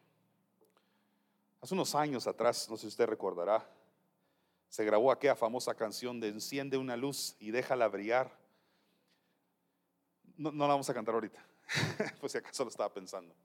[1.61, 3.67] Hace unos años atrás, no sé si usted recordará,
[4.69, 8.31] se grabó aquella famosa canción de Enciende una luz y déjala brillar.
[10.37, 11.45] No, la vamos a cantar ahorita,
[12.19, 13.35] pues si acaso lo estaba pensando.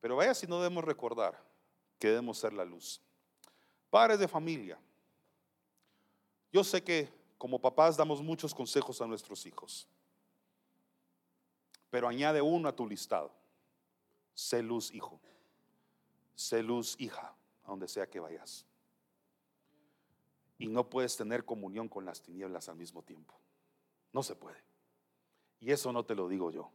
[0.00, 1.42] Pero vaya si no debemos recordar
[1.98, 3.00] que debemos ser la luz.
[3.96, 4.78] Padres de familia,
[6.52, 9.88] yo sé que como papás damos muchos consejos a nuestros hijos.
[11.88, 13.32] Pero añade uno a tu listado.
[14.34, 15.18] Sé luz, hijo.
[16.34, 17.34] Sé luz, hija,
[17.64, 18.66] a donde sea que vayas.
[20.58, 23.34] Y no puedes tener comunión con las tinieblas al mismo tiempo.
[24.12, 24.62] No se puede.
[25.58, 26.70] Y eso no te lo digo yo,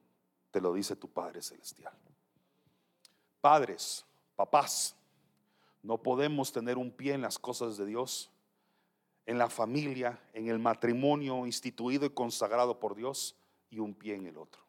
[0.49, 1.93] te lo dice tu Padre Celestial.
[3.41, 4.95] Padres, papás,
[5.83, 8.31] no podemos tener un pie en las cosas de Dios
[9.25, 13.35] en la familia, en el matrimonio instituido y consagrado por Dios
[13.69, 14.61] y un pie en el otro,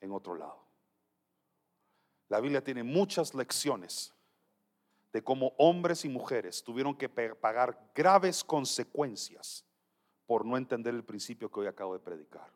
[0.00, 0.64] en otro lado.
[2.28, 4.12] La Biblia tiene muchas lecciones
[5.12, 9.64] de cómo hombres y mujeres tuvieron que pagar graves consecuencias
[10.26, 12.52] por no entender el principio que hoy acabo de predicar.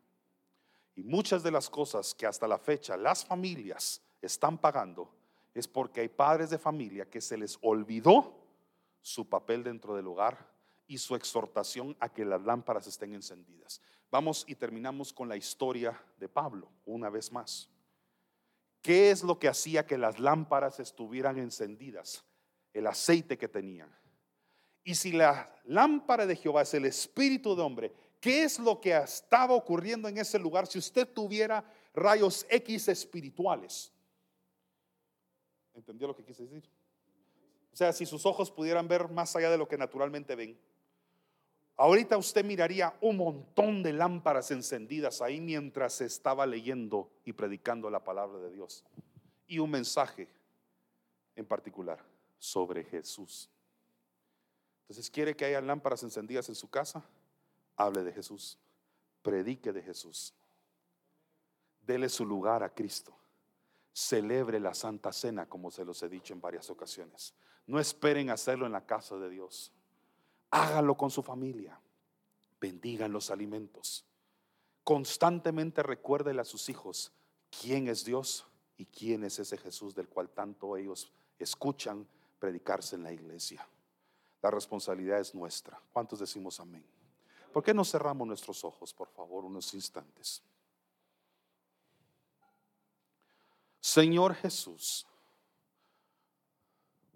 [0.96, 5.10] Y muchas de las cosas que hasta la fecha las familias están pagando
[5.54, 8.36] es porque hay padres de familia que se les olvidó
[9.00, 10.48] su papel dentro del hogar
[10.86, 13.80] y su exhortación a que las lámparas estén encendidas.
[14.10, 17.68] Vamos y terminamos con la historia de Pablo, una vez más.
[18.82, 22.24] ¿Qué es lo que hacía que las lámparas estuvieran encendidas?
[22.72, 23.94] El aceite que tenían.
[24.82, 28.96] Y si la lámpara de Jehová es el espíritu de hombre, ¿qué es lo que
[28.96, 33.92] estaba ocurriendo en ese lugar si usted tuviera rayos X espirituales?
[35.80, 36.62] ¿Entendió lo que quise decir?
[37.72, 40.58] O sea, si sus ojos pudieran ver más allá de lo que naturalmente ven.
[41.74, 48.04] Ahorita usted miraría un montón de lámparas encendidas ahí mientras estaba leyendo y predicando la
[48.04, 48.84] palabra de Dios.
[49.46, 50.28] Y un mensaje
[51.34, 52.04] en particular
[52.38, 53.48] sobre Jesús.
[54.82, 57.02] Entonces, ¿quiere que haya lámparas encendidas en su casa?
[57.76, 58.58] Hable de Jesús.
[59.22, 60.34] Predique de Jesús.
[61.80, 63.16] Dele su lugar a Cristo.
[64.00, 67.34] Celebre la Santa Cena, como se los he dicho en varias ocasiones.
[67.66, 69.72] No esperen hacerlo en la casa de Dios.
[70.50, 71.78] Hágalo con su familia.
[72.58, 74.06] Bendigan los alimentos.
[74.84, 77.12] Constantemente recuérdele a sus hijos
[77.60, 78.46] quién es Dios
[78.78, 83.68] y quién es ese Jesús del cual tanto ellos escuchan predicarse en la iglesia.
[84.40, 85.78] La responsabilidad es nuestra.
[85.92, 86.86] ¿Cuántos decimos amén?
[87.52, 90.42] ¿Por qué no cerramos nuestros ojos, por favor, unos instantes?
[93.80, 95.06] Señor Jesús,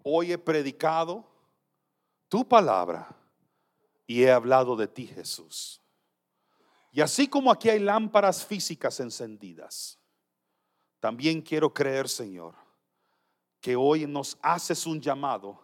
[0.03, 1.25] hoy he predicado
[2.27, 3.15] tu palabra
[4.07, 5.81] y he hablado de ti, Jesús.
[6.91, 9.99] Y así como aquí hay lámparas físicas encendidas,
[10.99, 12.55] también quiero creer, Señor,
[13.61, 15.59] que hoy nos haces un llamado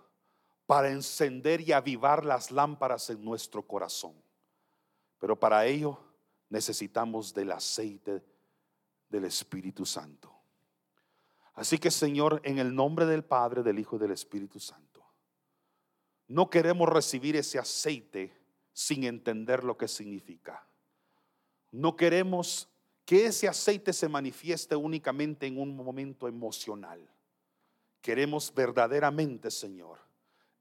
[0.66, 4.14] para encender y avivar las lámparas en nuestro corazón.
[5.20, 6.00] Pero para ello
[6.50, 8.24] necesitamos del aceite
[9.10, 10.31] del Espíritu Santo.
[11.54, 15.06] Así que Señor, en el nombre del Padre, del Hijo y del Espíritu Santo,
[16.28, 18.34] no queremos recibir ese aceite
[18.72, 20.66] sin entender lo que significa.
[21.72, 22.70] No queremos
[23.06, 27.06] que ese aceite se manifieste únicamente en un momento emocional.
[28.02, 30.00] Queremos verdaderamente, Señor,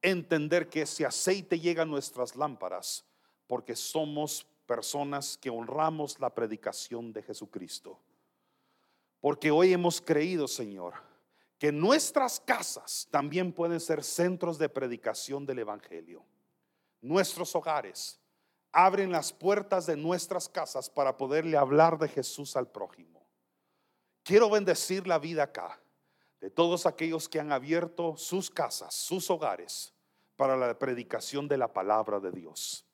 [0.03, 3.05] entender que ese aceite llega a nuestras lámparas
[3.47, 7.99] porque somos personas que honramos la predicación de Jesucristo.
[9.21, 10.95] Porque hoy hemos creído, Señor,
[11.59, 16.25] que nuestras casas también pueden ser centros de predicación del Evangelio.
[17.03, 18.19] Nuestros hogares
[18.73, 23.27] abren las puertas de nuestras casas para poderle hablar de Jesús al prójimo.
[24.23, 25.81] Quiero bendecir la vida acá
[26.41, 29.93] de todos aquellos que han abierto sus casas, sus hogares,
[30.37, 32.87] para la predicación de la palabra de Dios.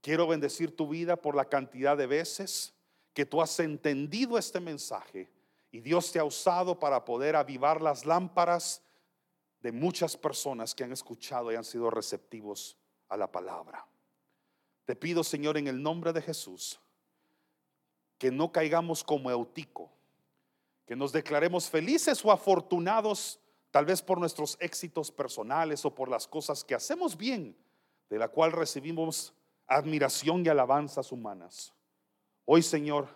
[0.00, 2.74] Quiero bendecir tu vida por la cantidad de veces
[3.14, 5.30] que tú has entendido este mensaje
[5.70, 8.82] y Dios te ha usado para poder avivar las lámparas
[9.60, 12.76] de muchas personas que han escuchado y han sido receptivos
[13.08, 13.86] a la palabra.
[14.84, 16.80] Te pido, Señor, en el nombre de Jesús,
[18.18, 19.90] que no caigamos como Eutico,
[20.86, 23.38] que nos declaremos felices o afortunados,
[23.70, 27.56] tal vez por nuestros éxitos personales o por las cosas que hacemos bien,
[28.10, 29.32] de la cual recibimos
[29.66, 31.72] admiración y alabanzas humanas.
[32.44, 33.08] Hoy, Señor,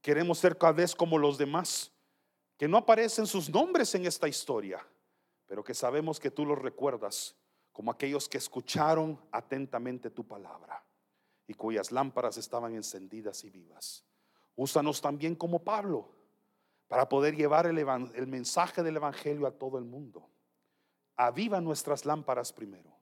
[0.00, 1.92] queremos ser cada vez como los demás,
[2.56, 4.86] que no aparecen sus nombres en esta historia,
[5.46, 7.34] pero que sabemos que tú los recuerdas
[7.72, 10.84] como aquellos que escucharon atentamente tu palabra
[11.46, 14.04] y cuyas lámparas estaban encendidas y vivas.
[14.54, 16.10] Úsanos también como Pablo
[16.86, 20.28] para poder llevar el, mensaje del Evangelio a todo el mundo.
[21.16, 22.92] Aviva nuestras lámparas primero.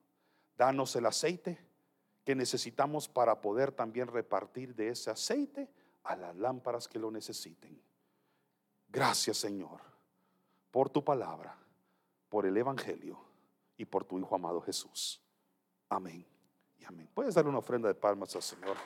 [0.56, 1.58] Danos el aceite
[2.30, 5.68] que necesitamos para poder también repartir de ese aceite
[6.04, 7.82] a las lámparas que lo necesiten.
[8.88, 9.80] Gracias Señor
[10.70, 11.58] por tu palabra,
[12.28, 13.18] por el Evangelio
[13.76, 15.20] y por tu Hijo amado Jesús.
[15.88, 16.24] Amén
[16.78, 17.10] y amén.
[17.12, 18.76] Puedes darle una ofrenda de palmas al Señor.